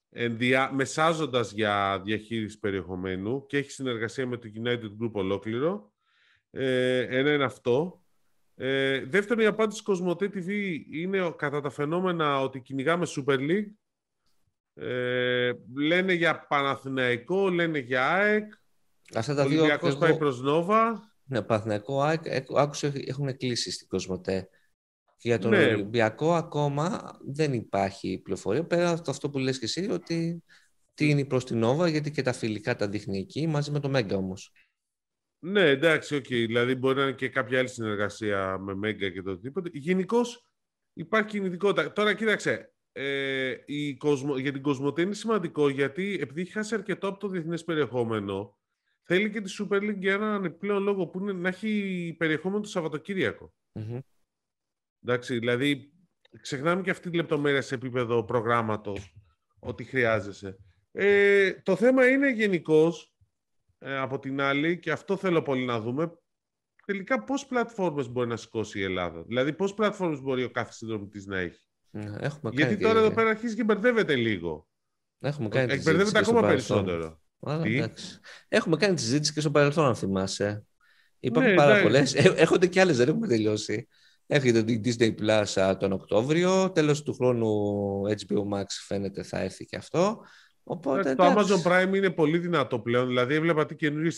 [0.10, 0.72] ενδια...
[0.74, 5.94] μεσάζοντας για διαχείριση περιεχομένου και έχει συνεργασία με το United Group ολόκληρο.
[6.52, 8.04] Ε, ένα είναι αυτό.
[8.56, 13.38] Ε, δεύτερον, η απάντηση της Κοσμοτέ TV είναι ο- κατά τα φαινόμενα ότι κυνηγάμε Super
[13.40, 13.72] League.
[14.74, 18.52] Ε, λένε για Παναθηναϊκό, λένε για ΑΕΚ.
[19.16, 19.58] Αυτά τα Ο δύο.
[19.58, 21.12] Ολυμπιακός εγώ- πάει προς Νόβα.
[21.26, 24.50] Ναι, Παναθηναϊκός, ΑΕΚ, ε, άκουσα ότι έχουν κλείσει στην Κοσμοτέ.
[25.18, 25.66] Και για τον Ναι.
[25.66, 28.64] Ολυμπιακό ακόμα δεν υπάρχει πληροφορία.
[28.64, 30.44] Πέρα από αυτό που λες και εσύ, ότι
[30.94, 33.90] τι είναι προς την Νόβα, γιατί και τα φιλικά τα δείχνει εκεί, μαζί με το
[33.90, 34.52] Μέγκα όμως.
[35.40, 36.26] Ναι, εντάξει, οκ.
[36.28, 39.70] Δηλαδή μπορεί να είναι και κάποια άλλη συνεργασία με Mega και το οτιδήποτε.
[39.74, 40.46] Γενικώς
[40.94, 41.94] υπάρχει κινητικότητα.
[41.94, 42.74] Τώρα κοίταξε.
[42.92, 44.38] Ε, η Κοσμο...
[44.38, 48.58] Για την Κοσμοτέ είναι σημαντικό γιατί επειδή έχει χάσει αρκετό από το διεθνές περιεχόμενο,
[49.04, 52.70] θέλει και τη Super League για έναν επιπλέον λόγο που είναι να έχει περιεχόμενο το
[52.70, 53.54] Σαββατοκύριακο.
[53.72, 54.00] Μμμ.
[55.06, 55.94] Εντάξει, δηλαδή
[56.42, 59.14] ξεχνάμε και αυτή τη λεπτομέρεια σε επίπεδο προγράμματος
[59.60, 60.58] ότι χρειάζεσαι.
[60.92, 63.14] Ε, το θέμα είναι γενικώς
[63.80, 66.18] από την άλλη και αυτό θέλω πολύ να δούμε
[66.86, 69.24] τελικά πώς πλατφόρμες μπορεί να σηκώσει η Ελλάδα.
[69.24, 71.66] Δηλαδή πώς πλατφόρμες μπορεί ο κάθε συνδρομητής να έχει.
[71.90, 73.06] Ναι, Έχουμε Γιατί κάνει τώρα και...
[73.06, 74.68] εδώ πέρα αρχίζει και μπερδεύεται λίγο.
[75.20, 76.86] Έχουμε κάνει τη Εκπαιδεύεται συζήτηση και στο ακόμα παρελθόν.
[76.86, 77.22] περισσότερο.
[77.46, 78.20] Αλλά, Τι; εντάξει.
[78.48, 80.66] Έχουμε κάνει τη συζήτηση και στο παρελθόν, αν θυμάσαι.
[81.20, 82.16] Υπάρχουν Ναι, πάρα εντάξει.
[82.16, 82.36] πολλές.
[82.42, 83.88] Έχονται και άλλες, δεν έχουμε τελειώσει.
[84.28, 89.76] Έρχεται το Disney Plus τον Οκτώβριο, τέλος του χρόνου HBO Max φαίνεται θα έρθει και
[89.76, 90.26] αυτό.
[90.64, 93.08] Οπότε, το Amazon Prime είναι πολύ δυνατό πλέον.
[93.08, 94.12] Δηλαδή, έβλεπα τι καινούριε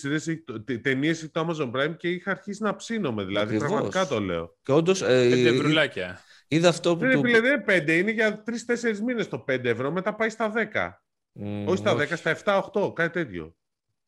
[0.82, 3.24] ταινίες το Amazon Prime και είχα αρχίσει να ψήνομαι.
[3.24, 3.68] Δηλαδή, Ακριβώς.
[3.68, 4.58] πραγματικά το λέω.
[4.64, 5.02] Και όντως.
[5.02, 6.20] Ε, πέντε ευρουλάκια.
[6.48, 7.00] Είδα αυτό που.
[7.00, 11.05] Δεν είναι δεν πέντε, είναι για τρει-τέσσερι μήνες το 5 ευρώ, μετά πάει στα 10.
[11.40, 13.56] Mm, όχι στα 10, στα 7-8, κάτι τέτοιο.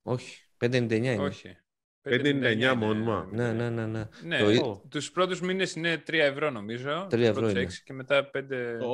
[0.01, 1.17] Όχι, 5,99 είναι.
[1.17, 1.57] Όχι.
[2.09, 3.28] 5,99 μόνιμα.
[3.32, 3.86] Ναι, ναι, ναι.
[3.86, 4.07] ναι.
[4.23, 4.84] ναι το...
[4.89, 7.07] Τους πρώτους μήνες είναι 3 ευρώ νομίζω.
[7.11, 7.67] 3 ευρώ είναι.
[7.84, 8.39] και μετά 5...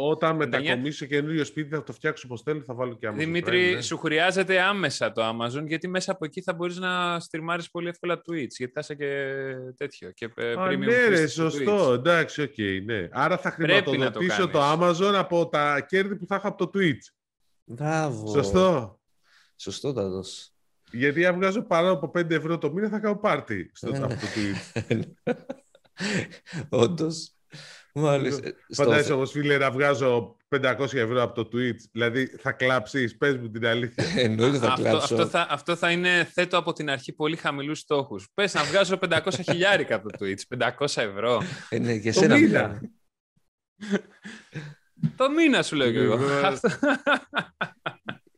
[0.09, 3.73] Όταν μετακομίσω σε καινούριο σπίτι θα το φτιάξω όπως θέλω, θα βάλω και Amazon Δημήτρη,
[3.73, 3.81] ναι.
[3.81, 8.15] σου χρειάζεται άμεσα το Amazon γιατί μέσα από εκεί θα μπορείς να στριμάρεις πολύ εύκολα
[8.15, 9.36] Twitch γιατί θα είσαι και
[9.77, 10.11] τέτοιο.
[10.11, 11.93] Και ε, Α, ναι ρε, σωστό.
[11.93, 13.07] Εντάξει, OK, okay, ναι.
[13.11, 17.22] Άρα θα χρηματοδοτήσω το, το Amazon από τα κέρδη που θα έχω από το Twitch.
[17.64, 18.28] Μπράβο.
[18.28, 18.99] Σωστό.
[19.55, 20.47] Σωστό θα δώσω.
[20.91, 23.97] Γιατί αν βγάζω πάνω από 5 ευρώ το μήνα θα κάνω πάρτι στο ναι.
[23.97, 25.01] αυτό το Twitch.
[26.84, 27.36] Όντως.
[27.95, 28.51] Μάλιστα.
[28.74, 31.80] Φαντάζεσαι όμως, φίλε, να βγάζω 500 ευρώ από το Twitch.
[31.91, 34.03] Δηλαδή, θα κλάψεις, πες μου την αλήθεια.
[34.16, 34.97] Εννοείται θα κλάψω.
[34.97, 38.28] Αυτό, αυτό, θα, αυτό θα είναι, θέτω από την αρχή πολύ χαμηλούς στόχους.
[38.34, 41.41] Πες να βγάζω 500 χιλιάρικα από το Twitch, 500 ευρώ.
[41.70, 42.82] Ε, ναι, για σένα μήνα.
[45.16, 46.20] το μήνα σου λέω και εγώ.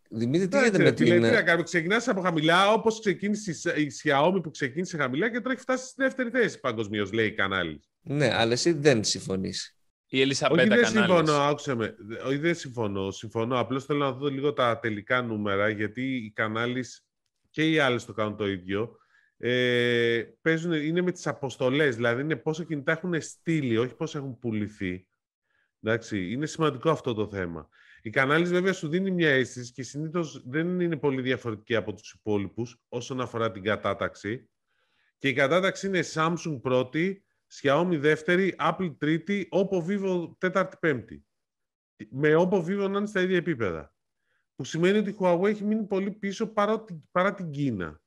[0.09, 1.05] Δημήτρη, τι γίνεται με την...
[1.05, 5.51] Τι να κάνουμε, ξεκινάς από χαμηλά, όπως ξεκίνησε η Xiaomi που ξεκίνησε χαμηλά και τώρα
[5.51, 7.81] έχει φτάσει στη δεύτερη θέση παγκοσμίως, λέει η κανάλι.
[8.01, 9.77] Ναι, αλλά εσύ δεν συμφωνείς.
[10.07, 11.95] Η Ελισαπέτα Όχι, δεν συμφωνώ, άκουσε με.
[12.25, 13.11] Όχι, δεν συμφωνώ.
[13.11, 13.59] Συμφωνώ.
[13.59, 16.85] Απλώς θέλω να δω λίγο τα τελικά νούμερα, γιατί οι κανάλι
[17.49, 18.97] και οι άλλες το κάνουν το ίδιο.
[19.37, 24.39] Ε, παίζουν, είναι με τις αποστολές, δηλαδή είναι πόσα κινητά έχουν στείλει, όχι πόσα έχουν
[24.39, 25.07] πουληθεί.
[25.81, 27.69] Εντάξει, είναι σημαντικό αυτό το θέμα.
[28.01, 32.11] Η κανάλης βέβαια σου δίνει μια αίσθηση και συνήθως δεν είναι πολύ διαφορετική από τους
[32.11, 34.49] υπόλοιπους όσον αφορά την κατάταξη.
[35.17, 41.25] Και η κατάταξη είναι Samsung πρώτη, Xiaomi δεύτερη, Apple τρίτη, Oppo Vivo τέταρτη πέμπτη.
[42.09, 43.93] Με Oppo Vivo να είναι στα ίδια επίπεδα.
[44.55, 48.01] Που σημαίνει ότι η Huawei έχει μείνει πολύ πίσω παρά, παρά την Κίνα.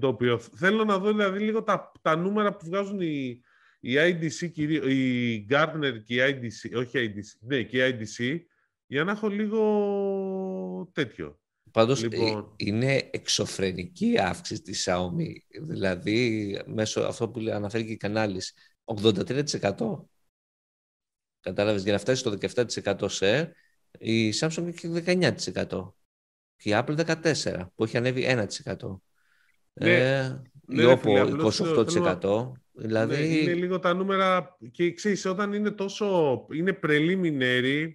[0.00, 3.42] Το οποίο θέλω να δω δηλαδή λίγο τα, τα νούμερα που βγάζουν οι,
[3.80, 4.50] η IDC,
[4.88, 8.38] η Gartner και η IDC, όχι IDC, ναι, και η IDC,
[8.86, 11.40] για να έχω λίγο τέτοιο.
[11.70, 12.54] Πάντως λοιπόν...
[12.56, 15.32] είναι εξωφρενική η αύξηση της Xiaomi.
[15.62, 18.54] Δηλαδή, μέσω αυτό που αναφέρει και η κανάλης,
[18.84, 19.74] 83%.
[21.40, 22.36] Κατάλαβες, για να φτάσει στο
[22.96, 23.52] 17% σε
[23.98, 25.92] η Samsung έχει 19%.
[26.56, 29.00] Και η Apple 14% που έχει ανέβει 1%.
[29.72, 31.50] Ναι, ε, ναι, η Oppo
[31.90, 32.52] 28%.
[32.80, 33.14] Δηλαδή...
[33.14, 37.92] Ναι, είναι λίγο τα νούμερα και ξέρεις, όταν είναι τόσο, είναι preliminary,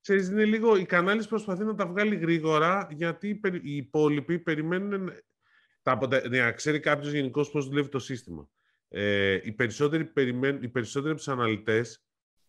[0.00, 5.10] ξέρεις, είναι λίγο, η κανάλης προσπαθεί να τα βγάλει γρήγορα, γιατί οι υπόλοιποι περιμένουν
[5.82, 6.28] τα αποτε...
[6.28, 8.48] ναι, να ξέρει κάποιος γενικώς πώς δουλεύει το σύστημα.
[8.88, 12.04] Ε, οι περισσότεροι, περιμένουν, οι περισσότεροι αναλυτές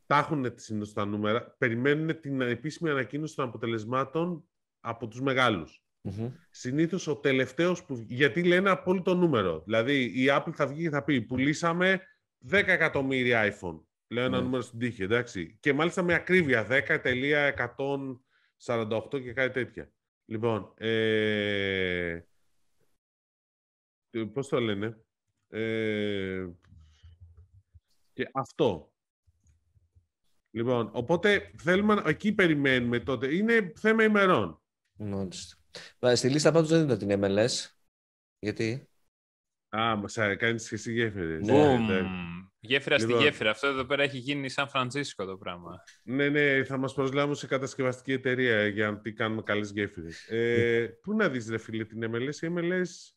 [0.05, 4.47] τα έχουν συνήθως τα νούμερα, περιμένουν την επίσημη ανακοίνωση των αποτελεσμάτων
[4.79, 5.82] από τους μεγάλους.
[6.03, 6.31] Mm-hmm.
[6.49, 8.05] Συνήθως ο τελευταίος που...
[8.07, 9.61] Γιατί λένε απόλυτο νούμερο.
[9.65, 12.01] Δηλαδή η Apple θα βγει και θα πει πουλήσαμε
[12.49, 13.79] 10 εκατομμύρια iPhone.
[14.07, 14.43] Λέω ένα ναι.
[14.43, 15.57] νούμερο στην τύχη, εντάξει.
[15.59, 19.91] Και μάλιστα με ακρίβεια, 10.148 και κάτι τέτοια.
[20.25, 22.19] Λοιπόν, ε...
[24.33, 24.97] πώς το λένε.
[25.47, 26.47] Ε...
[28.13, 28.93] Και αυτό.
[30.51, 33.35] Λοιπόν, οπότε θέλουμε, εκεί περιμένουμε τότε.
[33.35, 34.61] Είναι θέμα ημερών.
[34.93, 35.62] Μάλιστα.
[36.13, 37.69] Στη λίστα πάντως δεν είδα την MLS.
[38.39, 38.87] Γιατί;
[39.77, 41.45] Α, μας κάνεις και εσύ γέφυρες.
[41.45, 41.77] Ναι.
[41.77, 42.01] ναι.
[42.59, 43.49] Γέφυρα λοιπόν, στη γέφυρα.
[43.49, 45.83] Αυτό εδώ πέρα έχει γίνει σαν Φρανσίσκο το πράγμα.
[46.03, 50.27] Ναι, ναι, θα μας προσλάβουν σε κατασκευαστική εταιρεία για να τι κάνουμε καλές γέφυρες.
[50.29, 52.35] Ε, πού να δεις, ρε φίλε, την MLS.
[52.41, 53.15] Η MLS,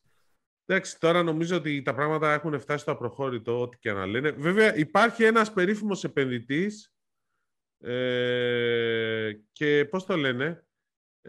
[0.65, 4.31] εντάξει, τώρα νομίζω ότι τα πράγματα έχουν φτάσει στο απροχώρητο, ό,τι και να λένε.
[4.31, 6.93] Βέβαια, υπάρχει ένας περίφημος επενδυτής
[7.79, 10.66] ε, και πώς το λένε,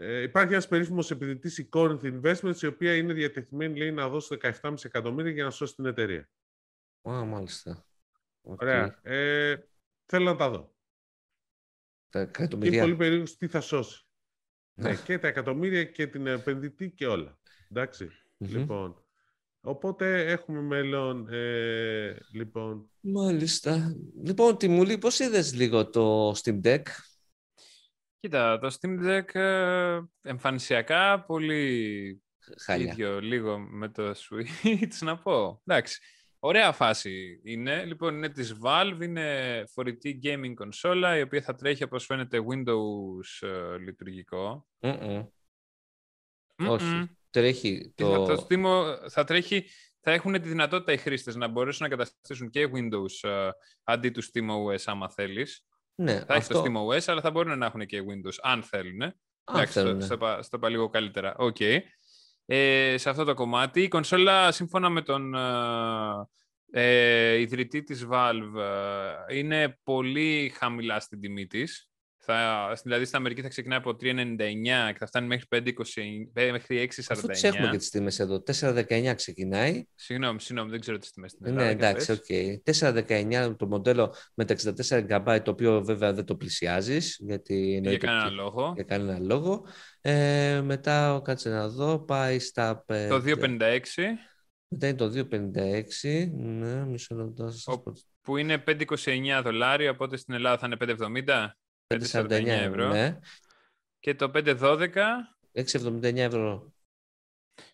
[0.01, 4.37] ε, υπάρχει ένας περίφημος επενδυτή, η Corinth Investments, η οποία είναι διατεθειμένη λέει, να δώσει
[4.61, 6.29] 17,5 εκατομμύρια για να σώσει την εταιρεία.
[7.09, 7.85] Α, μάλιστα.
[8.41, 8.99] Ωραία.
[9.03, 9.55] Ε,
[10.05, 10.75] θέλω να τα δω.
[12.09, 12.71] Τα εκατομμύρια.
[12.71, 14.05] Και πολύ περίεργος τι θα σώσει.
[14.73, 17.39] ναι, και τα εκατομμύρια και την επενδυτή και όλα.
[18.37, 19.03] Λοιπόν.
[19.61, 21.27] Οπότε έχουμε μέλλον.
[21.29, 22.89] Ε, λοιπόν.
[22.99, 23.95] Μάλιστα.
[24.23, 26.83] Λοιπόν, Τιμούλη, πώς είδες λίγο το Steam Deck?
[28.19, 32.23] Κοίτα, το Steam Deck ε, εμφανισιακά πολύ
[32.65, 32.91] Χάλια.
[32.91, 35.61] ίδιο λίγο με το Switch, να πω.
[35.65, 35.99] Εντάξει.
[36.39, 37.85] Ωραία φάση είναι.
[37.85, 43.47] Λοιπόν, είναι της Valve, είναι φορητή gaming κονσόλα, η οποία θα τρέχει, όπως φαίνεται, Windows
[43.47, 44.67] uh, λειτουργικό.
[46.55, 47.09] Όχι.
[47.29, 48.25] Τρέχει το...
[48.25, 49.65] Θα, το Steam, θα τρέχει
[49.99, 53.49] θα έχουν τη δυνατότητα οι χρήστες να μπορέσουν να καταστήσουν και Windows uh,
[53.83, 55.65] αντί του SteamOS άμα θέλεις.
[55.99, 56.57] Ναι, θα αυτό...
[56.57, 59.01] έχει το SteamOS, αλλά θα μπορούν να έχουν και Windows αν θέλουν.
[59.01, 59.13] Αν
[59.53, 60.01] Εντάξει, θέλουν.
[60.01, 61.35] Στο, στο, στο είπα λίγο καλύτερα.
[61.39, 61.79] Okay.
[62.45, 63.81] Ε, σε αυτό το κομμάτι.
[63.81, 65.35] Η κονσόλα, σύμφωνα με τον
[66.71, 68.55] ε, ιδρυτή της Valve,
[69.33, 71.88] είναι πολύ χαμηλά στην τιμή της.
[72.21, 74.37] Θα, δηλαδή στην Αμερική θα ξεκινάει από 3,99
[74.91, 77.03] και θα φτάνει μέχρι 5,29, μέχρι 6,49.
[77.07, 78.43] Αφού τις έχουμε και τις τιμές εδώ.
[78.59, 79.83] 4,19 ξεκινάει.
[79.95, 81.65] Συγγνώμη, συγγνώμη, δεν ξέρω τις τιμές στην Ελλάδα.
[81.65, 82.25] Ναι, εντάξει, OK.
[82.29, 82.57] Okay.
[82.63, 84.55] 4,19 το μοντέλο με τα
[84.89, 87.17] 64 GB, το οποίο βέβαια δεν το πλησιάζεις.
[87.19, 88.71] Γιατί για κανένα λόγο.
[88.75, 89.65] Για κανένα λόγο.
[90.01, 92.83] Ε, μετά, κάτσε να δω, πάει στα...
[92.87, 93.79] Το 2,56.
[94.67, 96.29] Μετά είναι το 2,56.
[96.31, 97.53] Ναι, μισό λεπτό.
[98.21, 100.95] Που είναι 5,29 δολάρια, οπότε στην Ελλάδα θα είναι
[101.25, 101.47] 5,70.
[101.93, 102.87] 5,49 ευρώ.
[102.87, 103.19] Ναι.
[103.99, 104.89] Και το 512.
[105.53, 106.73] 6,79 ευρώ.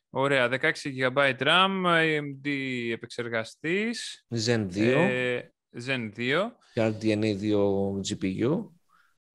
[0.09, 2.47] Ωραία, 16 GB RAM, AMD
[2.91, 4.25] επεξεργαστής.
[4.35, 4.77] Zen 2.
[4.77, 6.51] Ε, Zen 2.
[6.73, 8.69] Και RDNA 2 GPU.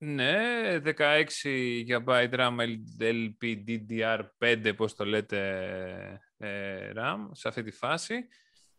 [0.03, 0.37] Ναι,
[0.85, 2.57] 16 GB RAM
[2.99, 8.14] LPDDR5, πώς το λέτε, ε, RAM, σε αυτή τη φάση.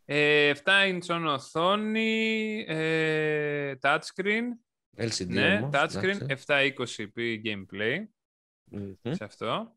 [0.04, 4.44] Ε, 7 inch οθόνη, ε, touchscreen,
[4.96, 8.04] LCD ναι, όμως, touchscreen, 720p gameplay
[9.00, 9.76] σε αυτό.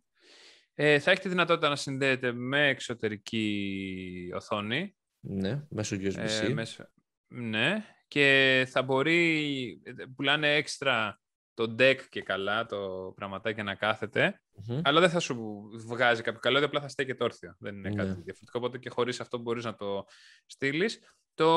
[0.74, 4.96] Ε, θα έχει τη δυνατότητα να συνδέεται με εξωτερική οθόνη.
[5.20, 6.44] Ναι, μέσω USB-C.
[6.44, 6.90] Ε, μέσω...
[7.28, 9.82] Ναι, και θα μπορεί,
[10.16, 11.20] πουλάνε έξτρα
[11.54, 14.40] το deck και καλά, το πραγματάκι να καθεται
[14.82, 17.56] αλλά δεν θα σου βγάζει κάποιο καλό, απλά θα στέκεται όρθιο.
[17.60, 18.14] Δεν είναι κάτι ναι.
[18.14, 20.06] διαφορετικό, οπότε και χωρίς αυτό μπορείς να το
[20.46, 21.00] στείλεις.
[21.34, 21.50] Το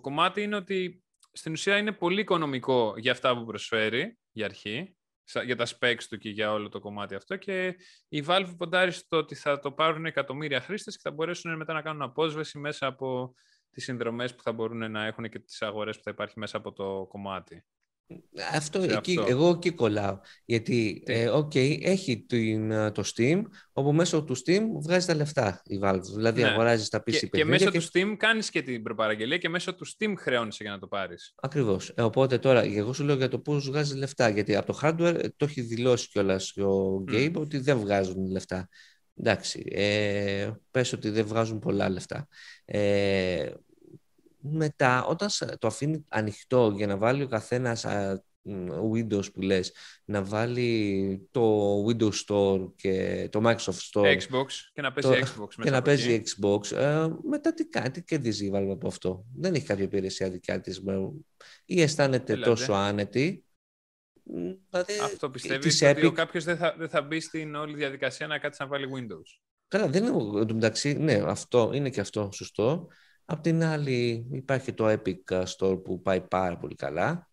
[0.00, 1.03] κομμάτι είναι ότι
[1.36, 4.96] στην ουσία είναι πολύ οικονομικό για αυτά που προσφέρει για αρχή,
[5.44, 7.76] για τα specs του και για όλο το κομμάτι αυτό και
[8.08, 11.82] η Valve ποντάρει στο ότι θα το πάρουν εκατομμύρια χρήστες και θα μπορέσουν μετά να
[11.82, 13.34] κάνουν απόσβεση μέσα από
[13.70, 16.72] τις συνδρομές που θα μπορούν να έχουν και τις αγορές που θα υπάρχει μέσα από
[16.72, 17.64] το κομμάτι.
[18.52, 20.18] Αυτό, εκεί, εγώ εκεί κολλάω.
[20.44, 23.42] Γιατί, ε, okay, έχει την, το Steam,
[23.72, 26.00] όπου μέσω του Steam βγάζει τα λεφτά η Valve.
[26.14, 26.48] Δηλαδή, ναι.
[26.48, 27.78] αγοράζεις τα PC και, και μέσω και...
[27.78, 31.34] του Steam κάνεις και την προπαραγγελία και μέσω του Steam χρεώνεις για να το πάρεις.
[31.40, 31.88] Ακριβώς.
[31.88, 34.28] Ε, οπότε τώρα, εγώ σου λέω για το πώς βγάζει λεφτά.
[34.28, 38.68] Γιατί από το hardware ε, το έχει δηλώσει κιόλας ο Gabe ότι δεν βγάζουν λεφτά.
[39.16, 42.28] Εντάξει, ε, πες ότι δεν βγάζουν πολλά λεφτά.
[42.64, 43.50] Ε,
[44.50, 45.28] μετά όταν
[45.58, 47.86] το αφήνει ανοιχτό για να βάλει ο καθένας
[48.92, 49.72] Windows που λες,
[50.04, 54.16] να βάλει το Windows Store και το Microsoft Store.
[54.16, 55.48] Xbox και να παίζει Xbox.
[55.62, 56.72] Και να παίζει Xbox.
[56.72, 60.60] Ε, μετά τι κάνει, τι κερδίζει η Valve από αυτό; Δεν έχει κάποια υπηρεσία δικιά
[60.60, 60.82] της.
[61.64, 63.44] Ή αισθάνεται τόσο άνετη.
[64.70, 68.62] Δηλαδή, αυτό πιστεύεις ότι κάποιος δεν θα, δεν θα μπει στην όλη διαδικασία να κάτσει
[68.62, 72.88] να βάλει Windows; Καλά, δεν είναι μεταξύ, ναι, αυτό είναι και αυτό σωστό.
[73.24, 77.30] Απ' την άλλη υπάρχει το Epic Store που πάει πάρα πολύ καλά,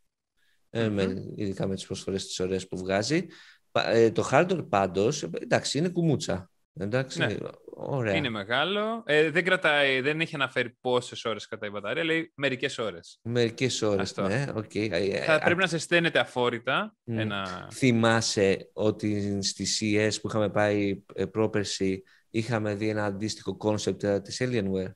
[0.69, 0.89] mm-hmm.
[0.91, 3.25] με, ειδικά με τις προσφορές τις ωραίες που βγάζει.
[3.71, 6.51] Ε, το hardware πάντως, εντάξει, είναι κουμούτσα.
[6.73, 7.35] Εντάξει, ναι.
[7.65, 8.15] ωραία.
[8.15, 9.03] Είναι μεγάλο.
[9.05, 13.19] Ε, δεν, κρατάει, δεν έχει αναφέρει πόσες ώρες κρατάει η μπαταρία, λέει μερικές ώρες.
[13.21, 14.15] Μερικές ώρες.
[14.17, 14.89] Ναι, okay.
[15.25, 16.95] Θα πρέπει να ζεσταίνεται αφόρητα.
[17.05, 17.17] Mm.
[17.17, 17.69] Ένα...
[17.73, 24.91] Θυμάσαι ότι στη CES που είχαμε πάει πρόπερση είχαμε δει ένα αντίστοιχο concept της Alienware;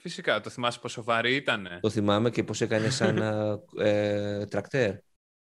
[0.00, 0.40] Φυσικά.
[0.40, 1.68] Το θυμάσαι πόσο βαρύ ήταν.
[1.80, 3.18] Το θυμάμαι και πώς έκανε σαν
[3.78, 4.94] ε, τρακτέρ.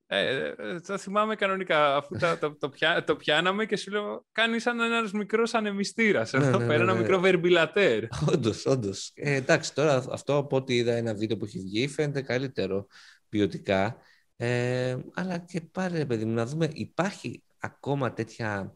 [0.09, 1.95] Ε, ε, το θυμάμαι κανονικά.
[1.95, 6.31] Αφού το, το, το, πιά, το πιάναμε και σου λέω, κάνεις σαν ένας μικρός ανεμιστήρας.
[6.31, 8.03] Ναι, εδώ ναι, πέρα, ναι, ένα μικρό βεντιλατέρ.
[8.33, 9.11] Όντως, όντως.
[9.15, 12.87] Ε, εντάξει, τώρα αυτό από ό,τι είδα ένα βίντεο που έχει βγει φαίνεται καλύτερο
[13.29, 13.97] ποιοτικά.
[14.35, 18.75] Ε, αλλά και πάλι, παιδί μου, να δούμε, υπάρχει ακόμα τέτοια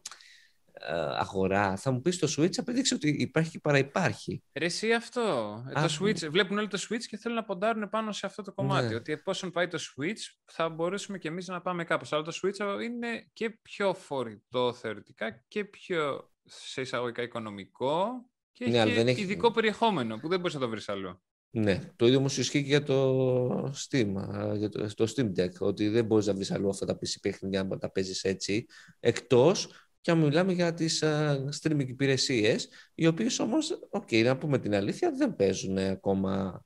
[1.18, 1.76] αγορά.
[1.76, 4.42] Θα μου πεις το Switch απέδειξε ότι υπάρχει και παραυπάρχει.
[4.52, 5.20] Ρε εσύ αυτό.
[5.68, 8.52] Ε, το Switch, βλέπουν όλοι το Switch και θέλουν να ποντάρουν πάνω σε αυτό το
[8.52, 8.88] κομμάτι.
[8.88, 8.94] Ναι.
[8.94, 12.12] Ότι εφόσον πάει το Switch θα μπορέσουμε και εμείς να πάμε κάπως.
[12.12, 18.78] Αλλά το Switch είναι και πιο φορητό θεωρητικά και πιο σε εισαγωγικά οικονομικό και ναι,
[18.78, 19.20] έχει έχει...
[19.20, 21.22] ειδικό περιεχόμενο που δεν μπορείς να το βρεις αλλού.
[21.54, 24.12] Ναι, το ίδιο όμως ισχύει και για το Steam,
[24.56, 27.64] για το, το Steam Deck, ότι δεν μπορείς να βρεις αλλού αυτά τα PC παιχνίδια
[27.64, 28.66] να τα παίζεις έτσι,
[29.00, 34.36] εκτός και αν μιλάμε για τις uh, streaming υπηρεσίες, οι οποίες όμως, OK, okay, να
[34.36, 36.64] πούμε την αλήθεια, δεν παίζουν ακόμα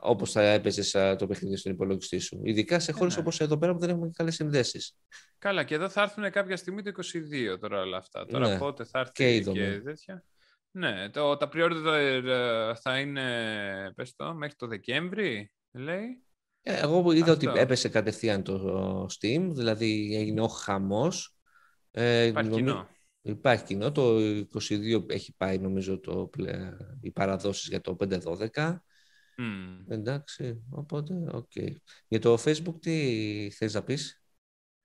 [0.00, 2.40] όπως θα έπαιζες το παιχνίδι στον υπολογιστή σου.
[2.44, 3.20] Ειδικά σε χώρες ναι.
[3.20, 4.96] όπως εδώ πέρα που δεν έχουμε καλές συνδέσεις.
[5.38, 6.90] Καλά, και εδώ θα έρθουν κάποια στιγμή το
[7.54, 8.26] 22 τώρα όλα αυτά.
[8.26, 8.58] Τώρα ναι.
[8.58, 10.24] πότε θα έρθει και, και τέτοια.
[10.70, 11.70] Ναι, το, τα pre
[12.80, 16.24] θα είναι, πες το, μέχρι το Δεκέμβρη, λέει.
[16.62, 21.39] Ε, εγώ είδα ότι έπεσε κατευθείαν το Steam, δηλαδή έγινε ο χαμός
[21.90, 22.88] ε, Υπάρχει κοινό.
[23.22, 23.92] Υπάρχει κοινό.
[23.92, 24.16] Το
[24.54, 26.30] 22 έχει πάει νομίζω το,
[27.00, 28.76] οι παραδόσεις για το 5-12.
[29.40, 29.84] Mm.
[29.88, 31.50] Εντάξει, οπότε, OK.
[31.54, 31.74] Okay.
[32.08, 34.24] Για το Facebook τι θες να πεις;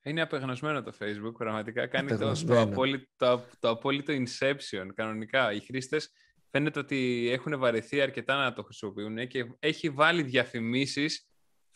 [0.02, 1.86] Είναι απεγνωσμένο το Facebook, πραγματικά.
[1.86, 5.52] Κάνει το, το, απόλυτο, το, το απόλυτο inception, κανονικά.
[5.52, 6.10] Οι χρήστες
[6.50, 11.28] φαίνεται ότι έχουν βαρεθεί αρκετά να το χρησιμοποιούν και έχει βάλει διαφημίσεις,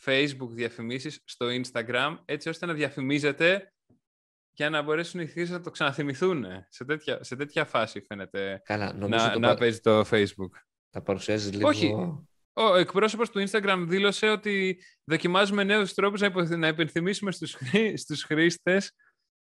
[0.05, 3.73] Facebook διαφημίσεις στο Instagram, έτσι ώστε να διαφημίζεται
[4.51, 6.45] για να μπορέσουν οι χρήστες να το ξαναθυμηθούν.
[6.69, 10.51] Σε τέτοια, σε τέτοια φάση φαίνεται Καλά, να, το να παίζει το Facebook.
[10.89, 11.67] Τα παρουσιάζεις λίγο...
[11.67, 11.93] Όχι,
[12.53, 17.97] ο εκπρόσωπος του Instagram δήλωσε ότι δοκιμάζουμε νέους τρόπους να υπενθυμίσουμε στους, χρή...
[17.97, 18.91] στους χρήστες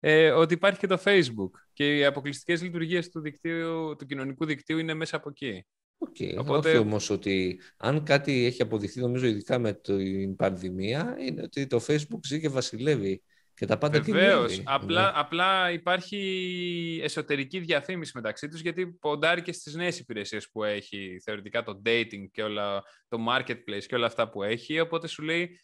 [0.01, 4.79] ε, ότι υπάρχει και το Facebook και οι αποκλειστικές λειτουργίες του, δικτύου, του κοινωνικού δικτύου
[4.79, 5.67] είναι μέσα από εκεί.
[5.99, 6.37] Okay.
[6.39, 6.69] Οπότε...
[6.69, 11.85] Όχι όμως ότι αν κάτι έχει αποδειχθεί νομίζω ειδικά με την πανδημία είναι ότι το
[11.87, 13.23] Facebook ζει και βασιλεύει
[13.61, 14.63] και τα πάντα Βεβαίως.
[14.65, 15.13] Απλά, ναι.
[15.15, 21.63] απλά υπάρχει εσωτερική διαφήμιση μεταξύ τους γιατί ποντάρει και στις νέες υπηρεσίες που έχει θεωρητικά
[21.63, 25.61] το dating και όλα, το marketplace και όλα αυτά που έχει οπότε σου λέει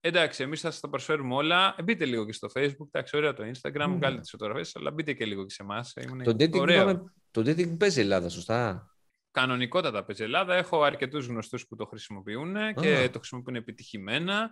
[0.00, 3.42] εντάξει εμείς θα σας τα προσφέρουμε όλα μπείτε λίγο και στο facebook, εντάξει ωραία το
[3.42, 3.94] instagram, mm.
[3.96, 5.92] βγάλετε τις φωτογραφίες αλλά μπείτε και λίγο και σε εμάς
[6.24, 8.90] το, dating το dating παίζει Ελλάδα σωστά;
[9.30, 10.54] Κανονικότατα παίζει Ελλάδα.
[10.54, 14.50] Έχω αρκετούς γνωστούς που το χρησιμοποιούν και το χρησιμοποιούν επιτυχημένα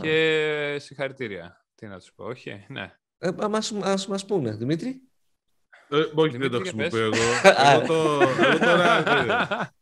[0.00, 1.63] και συγχαρητήρια.
[1.84, 2.94] Τι να τους πω, όχι, ναι.
[3.18, 5.00] Ε, μας, μας, μας πούνε, Δημήτρη.
[5.88, 7.14] Ε, όχι, δεν το χρησιμοποιώ εγώ.
[7.72, 9.74] εγώ, το, εγώ τώρα...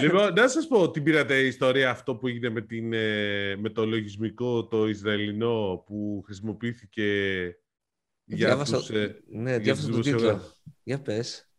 [0.00, 3.70] λοιπόν, να σας πω, την πήρατε η ιστορία αυτό που έγινε με, την, ε, με
[3.70, 7.02] το λογισμικό το Ισραηλινό που χρησιμοποιήθηκε
[8.24, 8.90] για διάβασα, τους...
[8.90, 10.40] Ε, ναι, διάβασα τον τίτλο.
[10.82, 11.50] Για πες.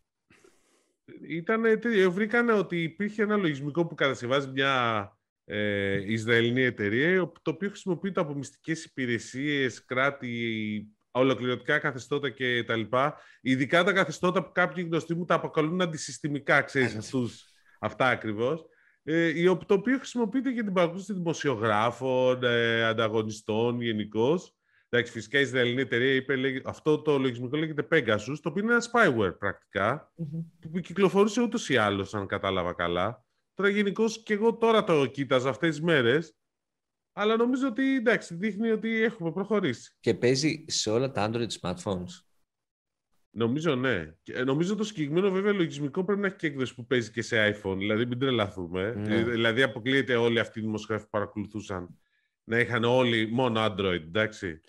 [1.28, 1.78] Ήτανε,
[2.10, 5.12] βρήκανε ότι υπήρχε ένα λογισμικό που κατασκευάζει μια
[5.44, 12.82] ε, Ισραηλινή εταιρεία, το οποίο χρησιμοποιείται από μυστικές υπηρεσίες, κράτη, ολοκληρωτικά καθεστώτα κτλ.
[13.40, 17.44] Ειδικά τα καθεστώτα που κάποιοι γνωστοί μου τα αποκαλούν αντισυστημικά, ξέρεις, αυτούς,
[17.80, 18.64] αυτά ακριβώς.
[19.02, 19.32] Ε,
[19.66, 24.54] το οποίο χρησιμοποιείται για την παρακολούθηση δημοσιογράφων, ε, ανταγωνιστών γενικώς.
[24.88, 28.72] Εντάξει, φυσικά η Ισραηλινή εταιρεία είπε, λέγε, αυτό το λογισμικό λέγεται Pegasus, το οποίο είναι
[28.72, 30.12] ένα spyware πρακτικα
[30.72, 33.23] που κυκλοφορούσε ούτως ή άλλως, αν κατάλαβα καλά.
[33.54, 36.36] Τώρα γενικώς και εγώ τώρα το κοίταζα αυτές τις μέρες,
[37.12, 39.96] αλλά νομίζω ότι εντάξει, δείχνει ότι έχουμε προχωρήσει.
[40.00, 42.24] Και παίζει σε όλα τα Android smartphones.
[43.30, 44.14] Νομίζω ναι.
[44.22, 47.22] Και ε, νομίζω το συγκεκριμένο βέβαια λογισμικό πρέπει να έχει και έκδοση που παίζει και
[47.22, 47.76] σε iPhone.
[47.76, 48.92] Δηλαδή μην τρελαθούμε.
[48.92, 49.14] Ναι.
[49.14, 51.98] Ε, δηλαδή αποκλείεται όλοι αυτοί οι δημοσιογράφοι που παρακολουθούσαν
[52.44, 54.60] να είχαν όλοι μόνο Android, εντάξει.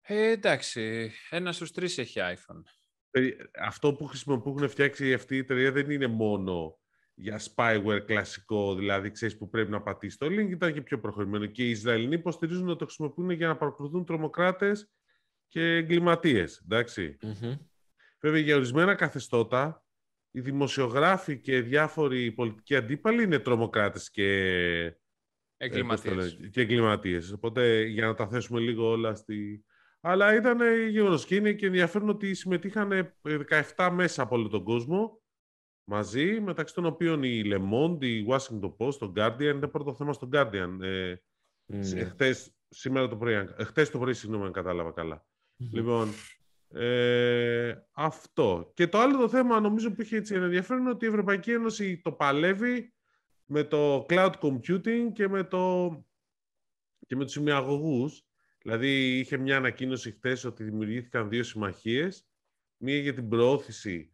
[0.00, 2.62] Ε, εντάξει, ένας στους τρεις έχει iPhone.
[3.10, 3.28] Ε,
[3.58, 6.79] αυτό που χρησιμοποιούν φτιάξει αυτή η εταιρεία δεν είναι μόνο
[7.20, 11.46] για spyware κλασικό, δηλαδή ξέρεις που πρέπει να πατήσεις το link, ήταν και πιο προχωρημένο.
[11.46, 14.90] Και οι Ισραηλοί υποστηρίζουν να το χρησιμοποιούν για να παρακολουθούν τρομοκράτες
[15.48, 16.66] και εγκληματίες.
[16.68, 17.58] Mm-hmm.
[18.20, 19.84] Βέβαια, για ορισμένα καθεστώτα,
[20.30, 24.28] οι δημοσιογράφοι και διάφοροι πολιτικοί αντίπαλοι είναι τρομοκράτες και
[25.56, 26.38] εγκληματίες.
[26.50, 27.32] και εγκληματίες.
[27.32, 29.64] Οπότε, για να τα θέσουμε λίγο όλα στη...
[30.00, 30.58] Αλλά ήταν
[30.88, 33.14] γεγονός και είναι και ενδιαφέρον ότι συμμετείχαν
[33.76, 35.19] 17 μέσα από όλο τον κόσμο
[35.90, 40.12] μαζί, μεταξύ των οποίων η Le Monde, η Washington Post, το Guardian, είναι πρώτο θέμα
[40.12, 40.78] στο Guardian.
[40.80, 41.14] Ε,
[41.72, 42.04] mm.
[42.08, 45.26] χτες, σήμερα το πρωί, ε, χτες το πρωί, συγγνώμη αν κατάλαβα
[45.72, 46.08] Λοιπόν,
[46.68, 48.70] ε, αυτό.
[48.74, 52.00] Και το άλλο το θέμα, νομίζω που είχε έτσι ενδιαφέρον, είναι ότι η Ευρωπαϊκή Ένωση
[52.00, 52.94] το παλεύει
[53.44, 55.90] με το cloud computing και με, το,
[57.06, 58.24] και με τους σημειαγωγούς.
[58.62, 62.24] Δηλαδή, είχε μια ανακοίνωση χτες ότι δημιουργήθηκαν δύο συμμαχίες.
[62.76, 64.12] Μία για την προώθηση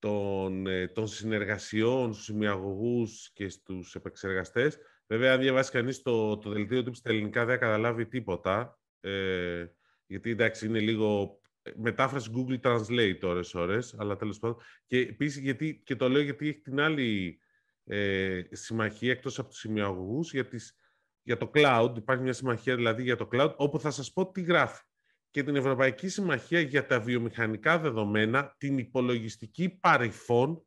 [0.00, 4.78] των, ε, των συνεργασιών στους ημιαγωγούς και στους επεξεργαστές.
[5.06, 9.66] Βέβαια, αν διαβάσει κανείς το, το δελτίο του στα ελληνικά δεν καταλάβει τίποτα, ε,
[10.06, 14.56] γιατί εντάξει είναι λίγο ε, μετάφραση Google Translate ώρες ώρες, αλλά τέλος πάντων.
[14.86, 17.40] Και επίσης γιατί, και το λέω γιατί έχει την άλλη
[17.84, 20.76] ε, συμμαχία εκτός από τους ημιαγωγούς για, τις,
[21.22, 21.92] για το cloud.
[21.96, 24.82] Υπάρχει μια συμμαχία δηλαδή για το cloud, όπου θα σας πω τι γράφει
[25.30, 30.66] και την Ευρωπαϊκή Συμμαχία για τα βιομηχανικά δεδομένα, την υπολογιστική παρυφών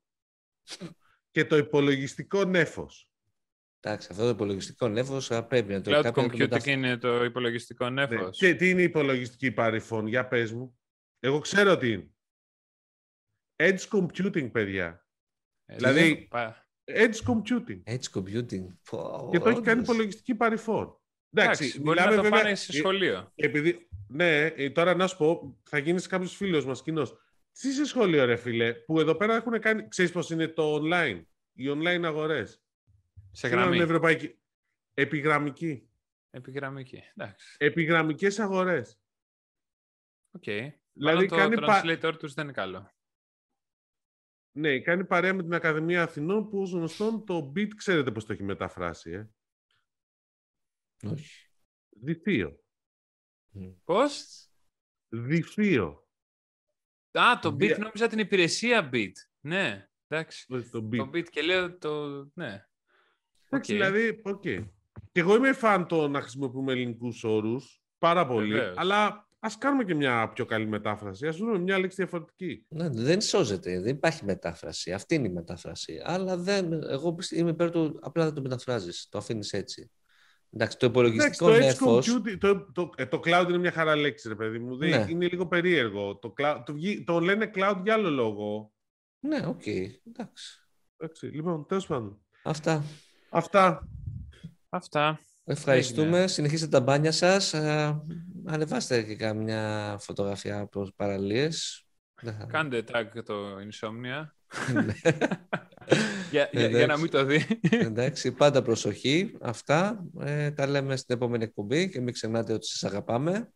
[1.31, 3.07] και το υπολογιστικό νέφος.
[3.79, 5.91] Εντάξει, αυτό το υπολογιστικό νέφος πρέπει να το...
[5.91, 8.37] Cloud computing είναι το υπολογιστικό ναι, νέφος.
[8.37, 10.79] Και τι είναι η υπολογιστική παρυφών, για πες μου.
[11.19, 12.07] Εγώ ξέρω τι είναι.
[13.55, 15.07] Edge computing, παιδιά.
[15.65, 16.29] Ε, δηλαδή,
[16.83, 17.83] edge computing.
[17.85, 18.65] Edge computing.
[19.31, 20.97] Και το έχει κάνει υπολογιστική παρυφών.
[21.35, 23.31] Εντάξει, μπορεί να το πάνε σε σχολείο.
[23.35, 27.17] Επειδή, ναι, ε, τώρα να σου πω, θα γίνεις κάποιος φίλος μας κοινός.
[27.51, 29.87] Τι είσαι σχολείο, ρε φίλε, που εδώ πέρα έχουν κάνει.
[29.87, 32.63] Ξέρεις πώς είναι το online, οι online αγορές;
[33.31, 33.75] Σε γραμμή.
[33.75, 34.39] Είναι ευρωπαϊκή.
[34.93, 35.89] Επιγραμμική.
[36.29, 37.55] Επιγραμμική, εντάξει.
[37.59, 38.99] Επιγραμμικές αγορές.
[40.39, 40.69] Okay.
[40.93, 42.91] Δηλαδή, το κάνει translator τους δεν είναι καλό.
[44.51, 48.33] Ναι, κάνει παρέα με την Ακαδημία Αθηνών που ως γνωστόν το beat ξέρετε πώς το
[48.33, 49.11] έχει μεταφράσει.
[49.11, 49.29] Ε;
[51.07, 51.49] Όχι.
[51.89, 52.62] Διφύο.
[53.83, 54.47] Πώς;
[55.09, 56.07] Δυφίο.
[57.11, 59.11] Α, το Beat νόμιζα την υπηρεσία Beat.
[59.39, 60.45] Ναι, εντάξει.
[60.47, 60.97] Το bit.
[60.97, 62.07] Το bit και λέω το...
[62.33, 62.65] Ναι.
[63.49, 63.75] Εντάξει, okay.
[63.75, 64.41] δηλαδή, OK.
[64.45, 64.67] Okay.
[65.11, 69.95] Και εγώ είμαι φαν το να χρησιμοποιούμε ελληνικούς όρους, πάρα πολύ, αλλά Ας κάνουμε και
[69.95, 71.27] μια πιο καλή μετάφραση.
[71.27, 72.65] Ας δούμε μια λέξη διαφορετική.
[72.69, 73.79] Ναι, δεν σώζεται.
[73.79, 74.91] Δεν υπάρχει μετάφραση.
[74.93, 76.01] Αυτή είναι η μετάφραση.
[76.03, 77.99] Αλλά δεν, εγώ είμαι υπέρ του.
[78.01, 79.07] Απλά δεν το μεταφράζεις.
[79.09, 79.91] Το αφήνεις έτσι.
[80.53, 84.27] Εντάξει, το υπολογιστικό Εντάξει, το, computing, το, το, ε, το, cloud είναι μια χαρά λέξη,
[84.27, 84.75] ρε παιδί μου.
[84.75, 85.05] Ναι.
[85.09, 86.15] Είναι λίγο περίεργο.
[86.15, 86.73] Το, cloud, το,
[87.05, 88.71] το λένε cloud για άλλο λόγο.
[89.19, 89.61] Ναι, OK.
[89.65, 89.87] Okay.
[90.07, 90.59] Εντάξει.
[90.97, 91.25] Εντάξει.
[91.25, 92.21] Λοιπόν, τέλος πάντων.
[92.43, 92.83] Αυτά.
[93.29, 93.87] Αυτά.
[94.69, 95.19] Αυτά.
[95.43, 96.27] Ευχαριστούμε.
[96.27, 97.53] Συνεχίστε τα μπάνια σας.
[97.53, 98.01] Ε,
[98.45, 101.85] ανεβάστε και κάμια φωτογραφία από παραλίες.
[102.47, 104.25] Κάντε tag το Insomnia.
[104.73, 104.93] Ναι.
[106.31, 107.45] για, για, να μην το δει.
[107.71, 109.37] Εντάξει, πάντα προσοχή.
[109.41, 110.05] Αυτά.
[110.19, 113.53] Ε, τα λέμε στην επόμενη εκπομπή και μην ξεχνάτε ότι σας αγαπάμε.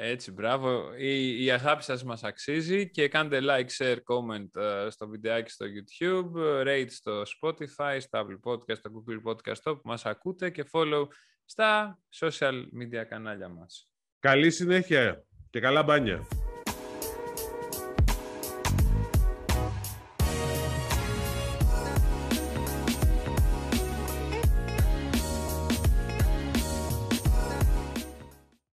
[0.00, 0.94] Έτσι, μπράβο.
[0.96, 5.66] Η, η αγάπη σας μας αξίζει και κάντε like, share, comment uh, στο βιντεάκι στο
[5.66, 11.06] YouTube, rate στο Spotify, στο Apple Podcast, στο Google Podcast, που μας ακούτε και follow
[11.44, 13.90] στα social media κανάλια μας.
[14.18, 16.26] Καλή συνέχεια και καλά μπάνια.